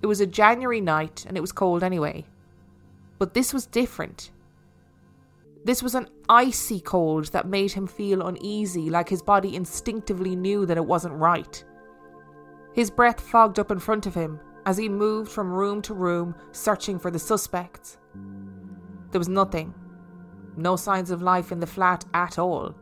It 0.00 0.06
was 0.06 0.20
a 0.20 0.26
January 0.26 0.80
night 0.80 1.24
and 1.26 1.36
it 1.36 1.40
was 1.40 1.52
cold 1.52 1.82
anyway. 1.82 2.24
But 3.18 3.34
this 3.34 3.52
was 3.52 3.66
different. 3.66 4.30
This 5.64 5.82
was 5.82 5.96
an 5.96 6.08
icy 6.28 6.80
cold 6.80 7.26
that 7.32 7.48
made 7.48 7.72
him 7.72 7.88
feel 7.88 8.26
uneasy, 8.26 8.88
like 8.88 9.08
his 9.08 9.20
body 9.20 9.56
instinctively 9.56 10.36
knew 10.36 10.64
that 10.64 10.76
it 10.76 10.84
wasn't 10.84 11.14
right. 11.14 11.62
His 12.78 12.92
breath 12.92 13.20
fogged 13.20 13.58
up 13.58 13.72
in 13.72 13.80
front 13.80 14.06
of 14.06 14.14
him 14.14 14.38
as 14.64 14.76
he 14.76 14.88
moved 14.88 15.32
from 15.32 15.52
room 15.52 15.82
to 15.82 15.94
room, 15.94 16.36
searching 16.52 16.96
for 16.96 17.10
the 17.10 17.18
suspects. 17.18 17.98
There 19.10 19.18
was 19.18 19.28
nothing. 19.28 19.74
No 20.56 20.76
signs 20.76 21.10
of 21.10 21.20
life 21.20 21.50
in 21.50 21.58
the 21.58 21.66
flat 21.66 22.04
at 22.14 22.38
all. 22.38 22.76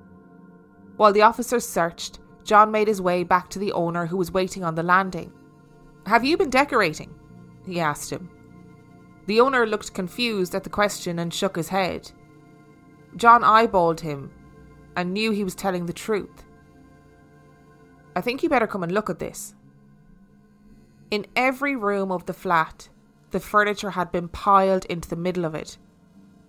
While 0.99 1.15
the 1.15 1.23
officers 1.23 1.67
searched, 1.67 2.19
John 2.45 2.71
made 2.71 2.89
his 2.89 3.01
way 3.01 3.25
back 3.25 3.49
to 3.49 3.59
the 3.59 3.73
owner 3.73 4.05
who 4.05 4.19
was 4.19 4.31
waiting 4.31 4.63
on 4.65 4.75
the 4.75 4.83
landing. 4.83 5.33
Have 6.05 6.27
you 6.27 6.37
been 6.37 6.51
decorating? 6.51 7.15
he 7.65 7.81
asked 7.81 8.13
him. 8.13 8.29
The 9.25 9.41
owner 9.41 9.67
looked 9.67 9.95
confused 9.95 10.55
at 10.55 10.63
the 10.63 10.69
question 10.69 11.21
and 11.21 11.33
shook 11.33 11.57
his 11.57 11.71
head. 11.71 12.13
John 13.17 13.41
eyeballed 13.41 14.01
him 14.01 14.31
and 14.95 15.15
knew 15.15 15.31
he 15.31 15.43
was 15.43 15.55
telling 15.55 15.87
the 15.87 15.95
truth. 15.95 16.45
I 18.15 18.21
think 18.21 18.43
you 18.43 18.51
better 18.51 18.67
come 18.67 18.83
and 18.83 18.93
look 18.93 19.09
at 19.09 19.21
this. 19.21 19.55
In 21.11 21.27
every 21.37 21.77
room 21.77 22.11
of 22.11 22.27
the 22.27 22.33
flat, 22.33 22.89
the 23.31 23.41
furniture 23.41 23.91
had 23.91 24.11
been 24.11 24.29
piled 24.29 24.85
into 24.87 25.09
the 25.09 25.17
middle 25.17 25.45
of 25.45 25.55
it. 25.55 25.79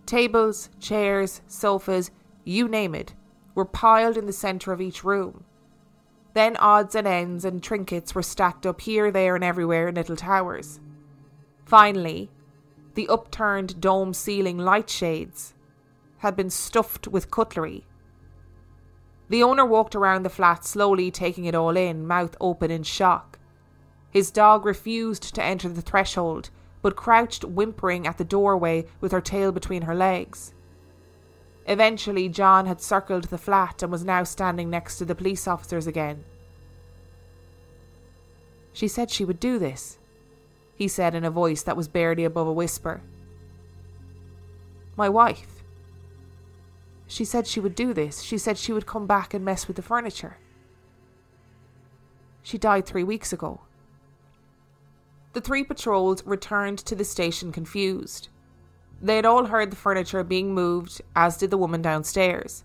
Tables, 0.06 0.70
chairs, 0.80 1.42
sofas, 1.48 2.12
you 2.44 2.68
name 2.68 2.96
it, 2.96 3.14
were 3.54 3.66
piled 3.66 4.18
in 4.18 4.26
the 4.26 4.34
centre 4.34 4.72
of 4.72 4.82
each 4.82 5.04
room. 5.04 5.44
Then 6.34 6.56
odds 6.58 6.96
and 6.96 7.08
ends 7.08 7.46
and 7.46 7.62
trinkets 7.62 8.16
were 8.16 8.24
stacked 8.24 8.66
up 8.66 8.82
here, 8.82 9.12
there, 9.12 9.36
and 9.36 9.44
everywhere 9.44 9.88
in 9.88 9.96
little 9.96 10.16
towers. 10.16 10.80
Finally, 11.66 12.30
the 12.94 13.10
upturned 13.10 13.82
dome 13.82 14.14
ceiling 14.14 14.58
light 14.58 14.90
shades 14.90 15.54
had 16.20 16.36
been 16.36 16.50
stuffed 16.50 17.08
with 17.08 17.30
cutlery. 17.30 17.86
The 19.30 19.44
owner 19.44 19.66
walked 19.66 19.96
around 19.96 20.24
the 20.24 20.30
flat 20.30 20.66
slowly, 20.66 21.12
taking 21.12 21.46
it 21.46 21.54
all 21.54 21.76
in, 21.76 22.08
mouth 22.08 22.36
open 22.40 22.72
in 22.72 22.84
shock. 22.84 23.37
His 24.10 24.32
dog 24.32 24.66
refused 24.66 25.36
to 25.36 25.44
enter 25.44 25.70
the 25.70 25.82
threshold, 25.82 26.50
but 26.82 26.96
crouched 26.96 27.44
whimpering 27.44 28.08
at 28.08 28.18
the 28.18 28.24
doorway 28.24 28.86
with 29.02 29.12
her 29.12 29.22
tail 29.22 29.52
between 29.52 29.84
her 29.84 29.96
legs. 29.96 30.54
Eventually, 31.66 32.30
John 32.30 32.66
had 32.66 32.80
circled 32.80 33.26
the 33.26 33.38
flat 33.38 33.84
and 33.84 33.92
was 33.92 34.06
now 34.06 34.24
standing 34.24 34.70
next 34.70 34.98
to 34.98 35.06
the 35.06 35.16
police 35.16 35.48
officers 35.48 35.86
again. 35.86 36.24
She 38.72 38.88
said 38.88 39.12
she 39.12 39.26
would 39.26 39.40
do 39.40 39.60
this, 39.60 39.98
he 40.76 40.88
said 40.88 41.14
in 41.14 41.26
a 41.26 41.32
voice 41.32 41.64
that 41.64 41.76
was 41.76 41.88
barely 41.88 42.24
above 42.24 42.48
a 42.48 42.54
whisper. 42.54 43.02
My 44.96 45.10
wife. 45.10 45.64
She 47.08 47.26
said 47.26 47.48
she 47.48 47.60
would 47.60 47.76
do 47.76 47.94
this. 47.94 48.22
She 48.22 48.38
said 48.38 48.58
she 48.58 48.74
would 48.74 48.86
come 48.86 49.08
back 49.08 49.34
and 49.34 49.44
mess 49.44 49.68
with 49.68 49.76
the 49.76 49.82
furniture. 49.82 50.38
She 52.44 52.58
died 52.58 52.86
three 52.86 53.04
weeks 53.04 53.34
ago. 53.34 53.62
The 55.38 55.42
three 55.42 55.64
patrols 55.64 56.26
returned 56.26 56.80
to 56.80 56.96
the 56.96 57.04
station 57.04 57.52
confused. 57.52 58.30
They 59.00 59.18
had 59.18 59.26
all 59.28 59.46
heard 59.46 59.70
the 59.70 59.76
furniture 59.76 60.24
being 60.24 60.56
moved, 60.56 61.00
as 61.16 61.38
did 61.38 61.52
the 61.52 61.60
woman 61.60 61.84
downstairs. 61.84 62.64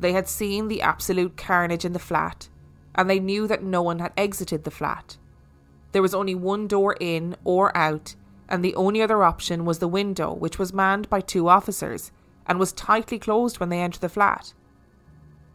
They 0.00 0.14
had 0.14 0.26
seen 0.26 0.68
the 0.68 0.80
absolute 0.80 1.36
carnage 1.36 1.84
in 1.84 1.92
the 1.92 1.98
flat, 1.98 2.48
and 2.94 3.10
they 3.10 3.20
knew 3.20 3.46
that 3.46 3.62
no 3.62 3.82
one 3.82 3.98
had 3.98 4.14
exited 4.16 4.64
the 4.64 4.70
flat. 4.70 5.18
There 5.92 6.00
was 6.00 6.14
only 6.14 6.34
one 6.34 6.66
door 6.66 6.96
in 6.98 7.36
or 7.44 7.76
out, 7.76 8.14
and 8.48 8.64
the 8.64 8.74
only 8.74 9.02
other 9.02 9.22
option 9.22 9.66
was 9.66 9.78
the 9.78 9.86
window, 9.86 10.32
which 10.32 10.58
was 10.58 10.72
manned 10.72 11.10
by 11.10 11.20
two 11.20 11.46
officers 11.46 12.10
and 12.46 12.58
was 12.58 12.72
tightly 12.72 13.18
closed 13.18 13.60
when 13.60 13.68
they 13.68 13.82
entered 13.82 14.00
the 14.00 14.08
flat. 14.08 14.54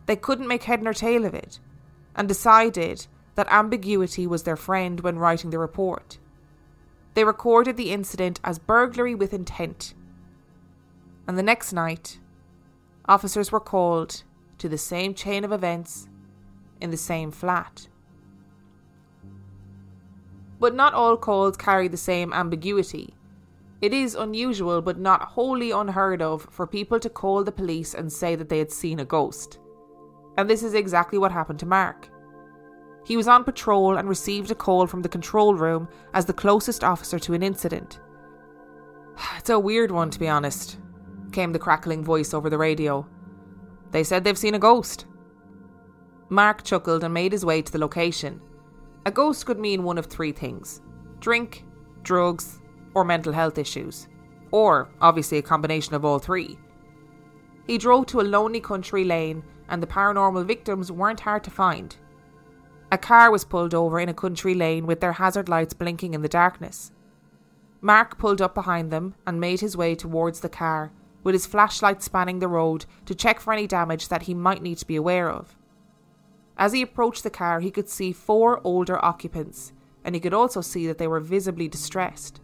They 0.05 0.15
couldn't 0.15 0.47
make 0.47 0.65
head 0.65 0.83
nor 0.83 0.93
tail 0.93 1.25
of 1.25 1.33
it, 1.33 1.59
and 2.15 2.27
decided 2.27 3.07
that 3.33 3.51
ambiguity 3.51 4.27
was 4.27 4.43
their 4.43 4.55
friend 4.55 4.99
when 4.99 5.17
writing 5.17 5.49
the 5.49 5.57
report. 5.57 6.19
They 7.17 7.23
recorded 7.23 7.77
the 7.77 7.89
incident 7.89 8.39
as 8.43 8.59
burglary 8.59 9.15
with 9.15 9.33
intent. 9.33 9.95
And 11.27 11.35
the 11.35 11.41
next 11.41 11.73
night, 11.73 12.19
officers 13.05 13.51
were 13.51 13.59
called 13.59 14.21
to 14.59 14.69
the 14.69 14.77
same 14.77 15.15
chain 15.15 15.43
of 15.43 15.51
events 15.51 16.09
in 16.79 16.91
the 16.91 16.95
same 16.95 17.31
flat. 17.31 17.87
But 20.59 20.75
not 20.75 20.93
all 20.93 21.17
calls 21.17 21.57
carry 21.57 21.87
the 21.87 21.97
same 21.97 22.31
ambiguity. 22.33 23.15
It 23.81 23.95
is 23.95 24.13
unusual 24.13 24.83
but 24.83 24.99
not 24.99 25.29
wholly 25.29 25.71
unheard 25.71 26.21
of 26.21 26.47
for 26.51 26.67
people 26.67 26.99
to 26.99 27.09
call 27.09 27.43
the 27.43 27.51
police 27.51 27.95
and 27.95 28.13
say 28.13 28.35
that 28.35 28.47
they 28.47 28.59
had 28.59 28.71
seen 28.71 28.99
a 28.99 29.05
ghost. 29.05 29.57
And 30.37 30.47
this 30.47 30.61
is 30.61 30.75
exactly 30.75 31.17
what 31.17 31.31
happened 31.31 31.57
to 31.61 31.65
Mark. 31.65 32.09
He 33.07 33.15
was 33.15 33.29
on 33.29 33.45
patrol 33.45 33.95
and 33.95 34.09
received 34.09 34.51
a 34.51 34.55
call 34.55 34.85
from 34.85 35.01
the 35.01 35.07
control 35.07 35.55
room 35.55 35.87
as 36.13 36.25
the 36.25 36.33
closest 36.33 36.83
officer 36.83 37.17
to 37.19 37.33
an 37.33 37.41
incident. 37.41 38.01
It's 39.37 39.49
a 39.49 39.57
weird 39.57 39.91
one, 39.91 40.09
to 40.09 40.19
be 40.19 40.27
honest, 40.27 40.77
came 41.31 41.53
the 41.53 41.57
crackling 41.57 42.03
voice 42.03 42.33
over 42.33 42.49
the 42.49 42.57
radio. 42.57 43.07
They 43.91 44.03
said 44.03 44.25
they've 44.25 44.37
seen 44.37 44.55
a 44.55 44.59
ghost. 44.59 45.05
Mark 46.27 46.63
chuckled 46.63 47.05
and 47.05 47.13
made 47.13 47.31
his 47.31 47.45
way 47.45 47.61
to 47.61 47.71
the 47.71 47.79
location. 47.79 48.41
A 49.05 49.11
ghost 49.11 49.45
could 49.45 49.57
mean 49.57 49.83
one 49.83 49.97
of 49.97 50.07
three 50.07 50.33
things 50.33 50.81
drink, 51.21 51.63
drugs, 52.03 52.59
or 52.93 53.05
mental 53.05 53.31
health 53.31 53.57
issues. 53.57 54.09
Or, 54.51 54.89
obviously, 54.99 55.37
a 55.37 55.41
combination 55.53 55.95
of 55.95 56.03
all 56.03 56.19
three. 56.19 56.59
He 57.67 57.77
drove 57.77 58.07
to 58.07 58.19
a 58.19 58.31
lonely 58.35 58.59
country 58.59 59.05
lane, 59.05 59.45
and 59.69 59.81
the 59.81 59.87
paranormal 59.87 60.45
victims 60.45 60.91
weren't 60.91 61.21
hard 61.21 61.45
to 61.45 61.51
find. 61.51 61.95
A 62.89 62.97
car 62.97 63.29
was 63.29 63.43
pulled 63.43 63.73
over 63.73 63.99
in 63.99 64.07
a 64.07 64.13
country 64.13 64.53
lane 64.53 64.85
with 64.85 65.01
their 65.01 65.13
hazard 65.13 65.49
lights 65.49 65.73
blinking 65.73 66.13
in 66.13 66.21
the 66.21 66.29
darkness. 66.29 66.91
Mark 67.81 68.17
pulled 68.17 68.41
up 68.41 68.55
behind 68.55 68.91
them 68.91 69.15
and 69.25 69.39
made 69.39 69.59
his 69.59 69.75
way 69.75 69.93
towards 69.93 70.39
the 70.39 70.49
car, 70.49 70.91
with 71.23 71.33
his 71.35 71.45
flashlight 71.45 72.01
spanning 72.01 72.39
the 72.39 72.47
road 72.47 72.85
to 73.05 73.13
check 73.13 73.41
for 73.41 73.51
any 73.51 73.67
damage 73.67 74.07
that 74.07 74.23
he 74.23 74.33
might 74.33 74.61
need 74.61 74.77
to 74.77 74.87
be 74.87 74.95
aware 74.95 75.29
of. 75.29 75.57
As 76.57 76.71
he 76.71 76.81
approached 76.81 77.23
the 77.23 77.29
car, 77.29 77.59
he 77.59 77.71
could 77.71 77.89
see 77.89 78.13
four 78.13 78.61
older 78.63 79.03
occupants, 79.03 79.73
and 80.05 80.15
he 80.15 80.21
could 80.21 80.33
also 80.33 80.61
see 80.61 80.87
that 80.87 80.97
they 80.97 81.07
were 81.07 81.19
visibly 81.19 81.67
distressed. 81.67 82.39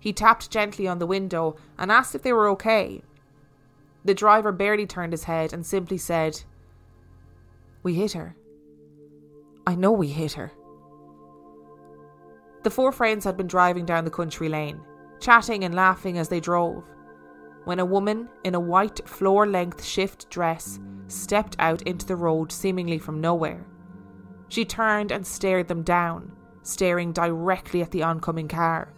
He 0.00 0.12
tapped 0.12 0.50
gently 0.50 0.86
on 0.88 0.98
the 0.98 1.06
window 1.06 1.56
and 1.78 1.90
asked 1.90 2.14
if 2.14 2.22
they 2.22 2.32
were 2.32 2.48
okay. 2.48 3.02
The 4.04 4.14
driver 4.14 4.52
barely 4.52 4.86
turned 4.86 5.12
his 5.12 5.24
head 5.24 5.52
and 5.52 5.64
simply 5.64 5.98
said, 5.98 6.42
We 7.82 7.94
hit 7.94 8.12
her. 8.12 8.36
I 9.66 9.74
know 9.74 9.92
we 9.92 10.08
hit 10.08 10.32
her. 10.34 10.52
The 12.62 12.70
four 12.70 12.92
friends 12.92 13.24
had 13.24 13.36
been 13.36 13.46
driving 13.46 13.84
down 13.84 14.04
the 14.04 14.10
country 14.10 14.48
lane, 14.48 14.80
chatting 15.20 15.64
and 15.64 15.74
laughing 15.74 16.18
as 16.18 16.28
they 16.28 16.40
drove, 16.40 16.84
when 17.64 17.80
a 17.80 17.84
woman 17.84 18.28
in 18.44 18.54
a 18.54 18.60
white 18.60 19.08
floor 19.08 19.46
length 19.46 19.84
shift 19.84 20.30
dress 20.30 20.78
stepped 21.08 21.56
out 21.58 21.82
into 21.82 22.06
the 22.06 22.16
road 22.16 22.52
seemingly 22.52 22.98
from 22.98 23.20
nowhere. 23.20 23.66
She 24.48 24.64
turned 24.64 25.10
and 25.10 25.26
stared 25.26 25.68
them 25.68 25.82
down, 25.82 26.32
staring 26.62 27.12
directly 27.12 27.82
at 27.82 27.90
the 27.90 28.02
oncoming 28.02 28.48
car. 28.48 28.92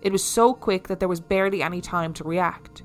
It 0.00 0.12
was 0.12 0.24
so 0.24 0.54
quick 0.54 0.88
that 0.88 1.00
there 1.00 1.08
was 1.08 1.20
barely 1.20 1.62
any 1.62 1.80
time 1.80 2.12
to 2.14 2.24
react. 2.24 2.84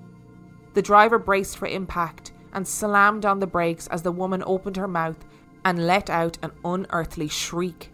The 0.74 0.82
driver 0.82 1.18
braced 1.18 1.58
for 1.58 1.68
impact 1.68 2.34
and 2.54 2.68
slammed 2.68 3.26
on 3.26 3.40
the 3.40 3.48
brakes 3.48 3.88
as 3.88 4.02
the 4.02 4.12
woman 4.12 4.44
opened 4.46 4.78
her 4.78 4.88
mouth 4.88 5.26
and 5.68 5.86
let 5.86 6.10
out 6.10 6.38
an 6.42 6.52
unearthly 6.64 7.28
shriek. 7.28 7.92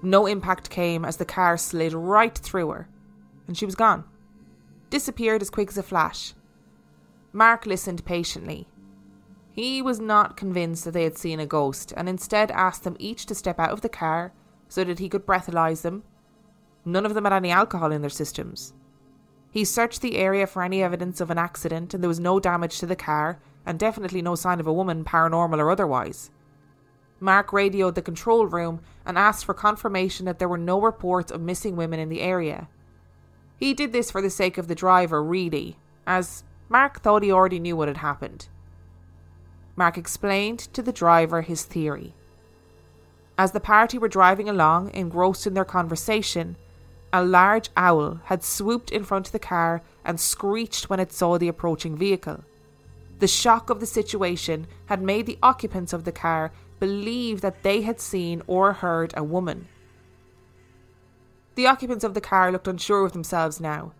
No 0.00 0.24
impact 0.24 0.70
came 0.70 1.04
as 1.04 1.18
the 1.18 1.26
car 1.26 1.58
slid 1.58 1.92
right 1.92 2.36
through 2.36 2.70
her, 2.70 2.88
and 3.46 3.58
she 3.58 3.66
was 3.66 3.74
gone 3.74 4.04
disappeared 4.88 5.40
as 5.40 5.48
quick 5.48 5.70
as 5.70 5.78
a 5.78 5.82
flash. 5.82 6.34
Mark 7.32 7.64
listened 7.64 8.04
patiently. 8.04 8.68
He 9.50 9.80
was 9.80 9.98
not 9.98 10.36
convinced 10.36 10.84
that 10.84 10.90
they 10.90 11.04
had 11.04 11.16
seen 11.16 11.40
a 11.40 11.46
ghost 11.46 11.94
and 11.96 12.10
instead 12.10 12.50
asked 12.50 12.84
them 12.84 12.96
each 12.98 13.24
to 13.26 13.34
step 13.34 13.58
out 13.58 13.70
of 13.70 13.80
the 13.80 13.88
car 13.88 14.34
so 14.68 14.84
that 14.84 14.98
he 14.98 15.08
could 15.08 15.24
breathalyze 15.24 15.80
them. 15.80 16.02
None 16.84 17.06
of 17.06 17.14
them 17.14 17.24
had 17.24 17.32
any 17.32 17.50
alcohol 17.50 17.90
in 17.90 18.02
their 18.02 18.10
systems. 18.10 18.74
He 19.50 19.64
searched 19.64 20.02
the 20.02 20.18
area 20.18 20.46
for 20.46 20.62
any 20.62 20.82
evidence 20.82 21.22
of 21.22 21.30
an 21.30 21.38
accident 21.38 21.94
and 21.94 22.02
there 22.02 22.08
was 22.08 22.20
no 22.20 22.38
damage 22.38 22.78
to 22.80 22.86
the 22.86 22.94
car 22.94 23.40
and 23.64 23.78
definitely 23.78 24.20
no 24.20 24.34
sign 24.34 24.60
of 24.60 24.66
a 24.66 24.72
woman, 24.74 25.04
paranormal 25.04 25.58
or 25.58 25.70
otherwise. 25.70 26.30
Mark 27.22 27.52
radioed 27.52 27.94
the 27.94 28.02
control 28.02 28.46
room 28.46 28.80
and 29.06 29.16
asked 29.16 29.44
for 29.44 29.54
confirmation 29.54 30.26
that 30.26 30.40
there 30.40 30.48
were 30.48 30.58
no 30.58 30.80
reports 30.80 31.30
of 31.30 31.40
missing 31.40 31.76
women 31.76 32.00
in 32.00 32.08
the 32.08 32.20
area. 32.20 32.68
He 33.56 33.74
did 33.74 33.92
this 33.92 34.10
for 34.10 34.20
the 34.20 34.28
sake 34.28 34.58
of 34.58 34.66
the 34.66 34.74
driver, 34.74 35.22
really, 35.22 35.76
as 36.04 36.42
Mark 36.68 37.00
thought 37.00 37.22
he 37.22 37.30
already 37.30 37.60
knew 37.60 37.76
what 37.76 37.86
had 37.86 37.98
happened. 37.98 38.48
Mark 39.76 39.96
explained 39.96 40.58
to 40.72 40.82
the 40.82 40.92
driver 40.92 41.42
his 41.42 41.62
theory. 41.62 42.12
As 43.38 43.52
the 43.52 43.60
party 43.60 43.98
were 43.98 44.08
driving 44.08 44.48
along, 44.48 44.90
engrossed 44.92 45.46
in 45.46 45.54
their 45.54 45.64
conversation, 45.64 46.56
a 47.12 47.24
large 47.24 47.70
owl 47.76 48.20
had 48.24 48.42
swooped 48.42 48.90
in 48.90 49.04
front 49.04 49.28
of 49.28 49.32
the 49.32 49.38
car 49.38 49.80
and 50.04 50.18
screeched 50.18 50.90
when 50.90 50.98
it 50.98 51.12
saw 51.12 51.38
the 51.38 51.46
approaching 51.46 51.96
vehicle. 51.96 52.42
The 53.20 53.28
shock 53.28 53.70
of 53.70 53.78
the 53.78 53.86
situation 53.86 54.66
had 54.86 55.00
made 55.00 55.26
the 55.26 55.38
occupants 55.40 55.92
of 55.92 56.02
the 56.02 56.10
car 56.10 56.50
believe 56.82 57.42
that 57.42 57.62
they 57.62 57.82
had 57.82 58.00
seen 58.00 58.42
or 58.48 58.72
heard 58.72 59.14
a 59.16 59.22
woman. 59.22 59.68
The 61.54 61.68
occupants 61.68 62.02
of 62.02 62.14
the 62.14 62.20
car 62.20 62.50
looked 62.50 62.66
unsure 62.66 63.06
of 63.06 63.12
themselves 63.12 63.60
now, 63.60 63.92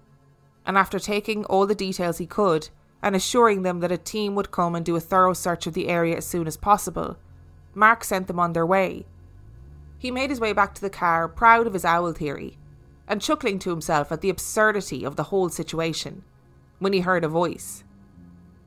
and 0.67 0.77
after 0.77 0.99
taking 0.99 1.45
all 1.45 1.65
the 1.65 1.77
details 1.77 2.19
he 2.19 2.27
could 2.27 2.71
and 3.01 3.15
assuring 3.15 3.63
them 3.63 3.79
that 3.79 3.93
a 3.93 3.97
team 3.97 4.35
would 4.35 4.51
come 4.51 4.75
and 4.75 4.85
do 4.85 4.97
a 4.97 5.01
thorough 5.01 5.33
search 5.33 5.69
of 5.69 5.75
the 5.75 5.87
area 5.89 6.17
as 6.17 6.27
soon 6.27 6.49
as 6.49 6.57
possible, 6.57 7.17
Mark 7.73 8.03
sent 8.03 8.27
them 8.27 8.41
on 8.41 8.53
their 8.53 8.67
way. 8.67 9.07
He 9.97 10.11
made 10.11 10.31
his 10.31 10.41
way 10.41 10.53
back 10.53 10.75
to 10.75 10.81
the 10.81 10.91
car, 10.91 11.29
proud 11.29 11.69
of 11.69 11.75
his 11.75 11.85
owl 11.85 12.13
theory, 12.13 12.59
and 13.07 13.23
chuckling 13.23 13.61
to 13.61 13.71
himself 13.71 14.11
at 14.11 14.23
the 14.23 14.31
absurdity 14.31 15.05
of 15.05 15.15
the 15.15 15.29
whole 15.31 15.51
situation, 15.51 16.25
when 16.81 16.93
he 16.93 16.99
heard 16.99 17.23
a 17.23 17.29
voice. 17.29 17.85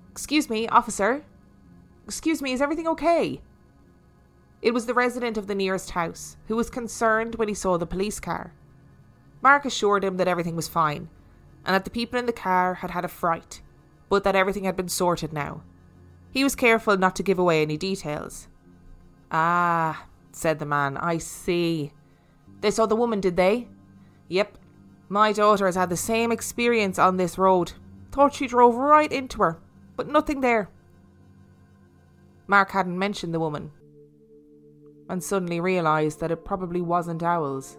Excuse 0.10 0.50
me, 0.50 0.70
officer. 0.70 1.26
Excuse 2.06 2.42
me, 2.42 2.54
is 2.54 2.62
everything 2.62 2.88
okay? 2.88 3.42
It 4.66 4.74
was 4.74 4.88
the 4.88 4.96
resident 4.96 5.38
of 5.38 5.46
the 5.46 5.54
nearest 5.54 5.92
house, 5.92 6.38
who 6.48 6.56
was 6.56 6.72
concerned 6.72 7.36
when 7.36 7.48
he 7.48 7.54
saw 7.54 7.78
the 7.78 7.86
police 7.86 8.20
car. 8.20 8.52
Mark 9.40 9.64
assured 9.64 10.04
him 10.04 10.18
that 10.18 10.28
everything 10.28 10.56
was 10.56 10.68
fine, 10.68 11.08
and 11.64 11.76
that 11.76 11.84
the 11.84 11.92
people 11.92 12.18
in 12.18 12.26
the 12.26 12.34
car 12.34 12.74
had 12.74 12.90
had 12.90 13.06
a 13.06 13.08
fright, 13.08 13.62
but 14.10 14.24
that 14.24 14.36
everything 14.36 14.64
had 14.64 14.76
been 14.76 14.90
sorted 14.90 15.32
now. 15.32 15.62
He 16.32 16.44
was 16.44 16.56
careful 16.56 16.98
not 16.98 17.16
to 17.18 17.22
give 17.22 17.38
away 17.38 17.62
any 17.62 17.78
details. 17.78 18.48
Ah, 19.32 20.08
said 20.32 20.58
the 20.58 20.66
man, 20.66 20.98
I 20.98 21.20
see. 21.20 21.92
They 22.62 22.72
saw 22.72 22.88
the 22.88 22.96
woman, 22.96 23.22
did 23.22 23.38
they? 23.38 23.68
Yep. 24.30 24.58
My 25.10 25.32
daughter 25.32 25.68
has 25.68 25.76
had 25.76 25.92
the 25.92 25.96
same 25.96 26.32
experience 26.32 26.98
on 26.98 27.18
this 27.18 27.38
road. 27.38 27.74
Thought 28.12 28.34
she 28.34 28.48
drove 28.48 28.74
right 28.74 29.12
into 29.12 29.44
her, 29.44 29.60
but 29.96 30.08
nothing 30.08 30.42
there. 30.42 30.72
Mark 32.48 32.72
hadn't 32.72 32.98
mentioned 32.98 33.32
the 33.32 33.40
woman, 33.40 33.72
and 35.10 35.24
suddenly 35.24 35.60
realised 35.60 36.20
that 36.20 36.32
it 36.32 36.46
probably 36.46 36.82
wasn't 36.82 37.24
owls. 37.24 37.78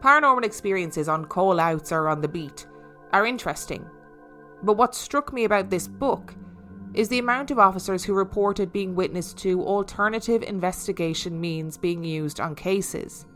Paranormal 0.00 0.44
experiences 0.44 1.08
on 1.08 1.24
call 1.24 1.58
outs 1.58 1.90
or 1.92 2.08
on 2.08 2.20
the 2.20 2.28
beat 2.28 2.66
are 3.12 3.26
interesting. 3.26 3.84
But 4.62 4.76
what 4.76 4.94
struck 4.94 5.32
me 5.32 5.44
about 5.44 5.70
this 5.70 5.88
book 5.88 6.34
is 6.94 7.08
the 7.08 7.18
amount 7.18 7.50
of 7.50 7.58
officers 7.58 8.04
who 8.04 8.14
reported 8.14 8.72
being 8.72 8.94
witness 8.94 9.34
to 9.34 9.62
alternative 9.62 10.42
investigation 10.42 11.40
means 11.40 11.76
being 11.76 12.02
used 12.02 12.40
on 12.40 12.54
cases. 12.54 13.26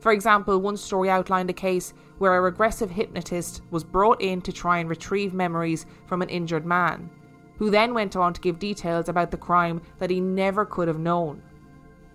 For 0.00 0.12
example, 0.12 0.60
one 0.60 0.76
story 0.76 1.10
outlined 1.10 1.50
a 1.50 1.54
case 1.54 1.92
where 2.18 2.36
a 2.36 2.40
regressive 2.40 2.90
hypnotist 2.90 3.62
was 3.70 3.82
brought 3.82 4.22
in 4.22 4.40
to 4.42 4.52
try 4.52 4.78
and 4.78 4.88
retrieve 4.88 5.34
memories 5.34 5.86
from 6.06 6.22
an 6.22 6.28
injured 6.28 6.64
man, 6.64 7.10
who 7.58 7.70
then 7.70 7.94
went 7.94 8.16
on 8.16 8.32
to 8.32 8.40
give 8.40 8.58
details 8.58 9.08
about 9.08 9.30
the 9.30 9.36
crime 9.36 9.82
that 9.98 10.10
he 10.10 10.20
never 10.20 10.64
could 10.64 10.88
have 10.88 10.98
known. 10.98 11.42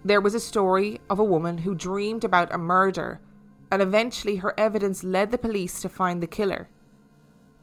There 0.06 0.22
was 0.22 0.36
a 0.36 0.40
story 0.40 1.00
of 1.10 1.20
a 1.20 1.24
woman 1.24 1.60
who 1.60 1.76
dreamed 1.76 2.24
about 2.24 2.54
a 2.54 2.58
murder 2.58 3.22
and 3.74 3.82
eventually 3.82 4.36
her 4.36 4.54
evidence 4.56 5.04
led 5.04 5.32
the 5.32 5.38
police 5.38 5.82
to 5.82 5.90
find 5.90 6.22
the 6.22 6.28
killer. 6.28 6.70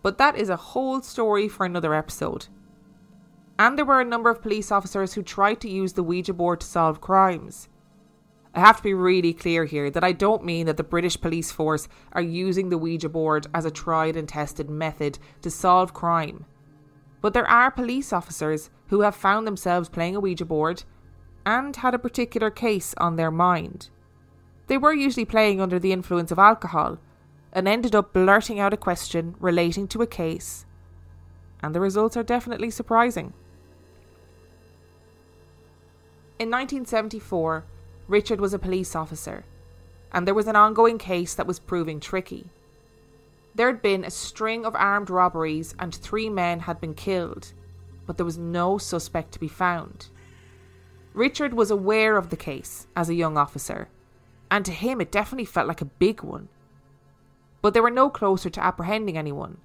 But 0.03 0.19
that 0.19 0.37
is 0.37 0.49
a 0.49 0.57
whole 0.57 1.03
story 1.03 1.49
for 1.49 1.65
another 1.65 1.95
episode. 1.95 2.49
And 3.61 3.79
there 3.79 3.85
were 3.85 4.01
a 4.01 4.05
number 4.05 4.29
of 4.29 4.43
police 4.43 4.73
officers 4.73 5.13
who 5.13 5.23
tried 5.23 5.61
to 5.61 5.71
use 5.71 5.93
the 5.93 6.03
Ouija 6.03 6.33
board 6.33 6.63
to 6.63 6.67
solve 6.67 7.01
crimes. 7.01 7.69
I 8.53 8.59
have 8.59 8.79
to 8.79 8.83
be 8.83 8.93
really 8.93 9.33
clear 9.33 9.67
here 9.67 9.89
that 9.91 10.03
I 10.03 10.11
don't 10.11 10.45
mean 10.45 10.67
that 10.67 10.77
the 10.77 10.83
British 10.83 11.21
police 11.21 11.53
force 11.53 11.87
are 12.13 12.23
using 12.23 12.71
the 12.71 12.79
Ouija 12.79 13.09
board 13.09 13.47
as 13.55 13.65
a 13.65 13.71
tried 13.71 14.17
and 14.17 14.29
tested 14.29 14.69
method 14.69 15.19
to 15.43 15.51
solve 15.51 15.95
crime. 15.95 16.45
But 17.21 17.35
there 17.35 17.49
are 17.49 17.71
police 17.71 18.13
officers 18.13 18.71
who 18.89 19.03
have 19.03 19.15
found 19.15 19.47
themselves 19.47 19.89
playing 19.89 20.17
a 20.17 20.21
Ouija 20.21 20.45
board 20.45 20.85
and 21.45 21.75
had 21.77 21.95
a 21.95 21.99
particular 21.99 22.51
case 22.51 22.95
on 22.99 23.17
their 23.17 23.31
mind. 23.31 23.91
They 24.67 24.79
were 24.79 24.95
usually 24.95 25.25
playing 25.25 25.61
under 25.61 25.79
the 25.79 25.93
influence 25.93 26.31
of 26.31 26.39
alcohol 26.39 26.99
and 27.53 27.67
ended 27.67 27.95
up 27.95 28.13
blurting 28.13 28.61
out 28.61 28.73
a 28.73 28.77
question 28.77 29.35
relating 29.41 29.89
to 29.89 30.03
a 30.03 30.07
case. 30.07 30.65
And 31.63 31.75
the 31.75 31.81
results 31.81 32.17
are 32.17 32.23
definitely 32.23 32.71
surprising. 32.71 33.33
In 36.39 36.49
1974, 36.49 37.65
Richard 38.09 38.41
was 38.41 38.55
a 38.55 38.59
police 38.59 38.97
officer, 38.97 39.45
and 40.11 40.27
there 40.27 40.35
was 40.35 40.47
an 40.47 40.57
ongoing 40.57 40.97
case 40.97 41.35
that 41.35 41.47
was 41.47 41.59
proving 41.59 42.01
tricky. 42.01 42.47
There 43.61 43.67
had 43.67 43.83
been 43.83 44.05
a 44.07 44.11
string 44.11 44.65
of 44.65 44.75
armed 44.75 45.11
robberies, 45.11 45.75
and 45.79 45.95
three 45.95 46.31
men 46.31 46.61
had 46.61 46.81
been 46.81 46.95
killed, 46.95 47.53
but 48.07 48.17
there 48.17 48.25
was 48.25 48.39
no 48.39 48.79
suspect 48.79 49.33
to 49.33 49.39
be 49.39 49.49
found. 49.49 50.09
Richard 51.13 51.53
was 51.53 51.71
aware 51.71 52.17
of 52.17 52.31
the 52.31 52.39
case 52.39 52.87
as 52.97 53.11
a 53.11 53.15
young 53.15 53.37
officer 53.37 53.91
and 54.51 54.65
to 54.65 54.73
him 54.73 54.99
it 54.99 55.13
definitely 55.13 55.45
felt 55.45 55.69
like 55.69 55.83
a 55.83 55.85
big 55.85 56.23
one. 56.23 56.49
But 57.61 57.75
they 57.75 57.83
were 57.83 57.91
no 57.91 58.09
closer 58.09 58.49
to 58.49 58.65
apprehending 58.65 59.19
anyone. 59.19 59.59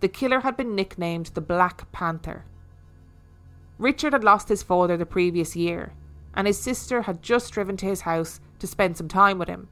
The 0.00 0.08
killer 0.08 0.40
had 0.40 0.56
been 0.56 0.74
nicknamed 0.74 1.26
the 1.34 1.42
Black 1.42 1.92
Panther. 1.92 2.46
Richard 3.76 4.14
had 4.14 4.24
lost 4.24 4.48
his 4.48 4.62
father 4.62 4.96
the 4.96 5.04
previous 5.04 5.54
year, 5.54 5.92
and 6.32 6.46
his 6.46 6.58
sister 6.58 7.02
had 7.02 7.20
just 7.20 7.52
driven 7.52 7.76
to 7.76 7.84
his 7.84 8.00
house 8.00 8.40
to 8.58 8.66
spend 8.66 8.96
some 8.96 9.08
time 9.08 9.38
with 9.38 9.48
him. 9.48 9.68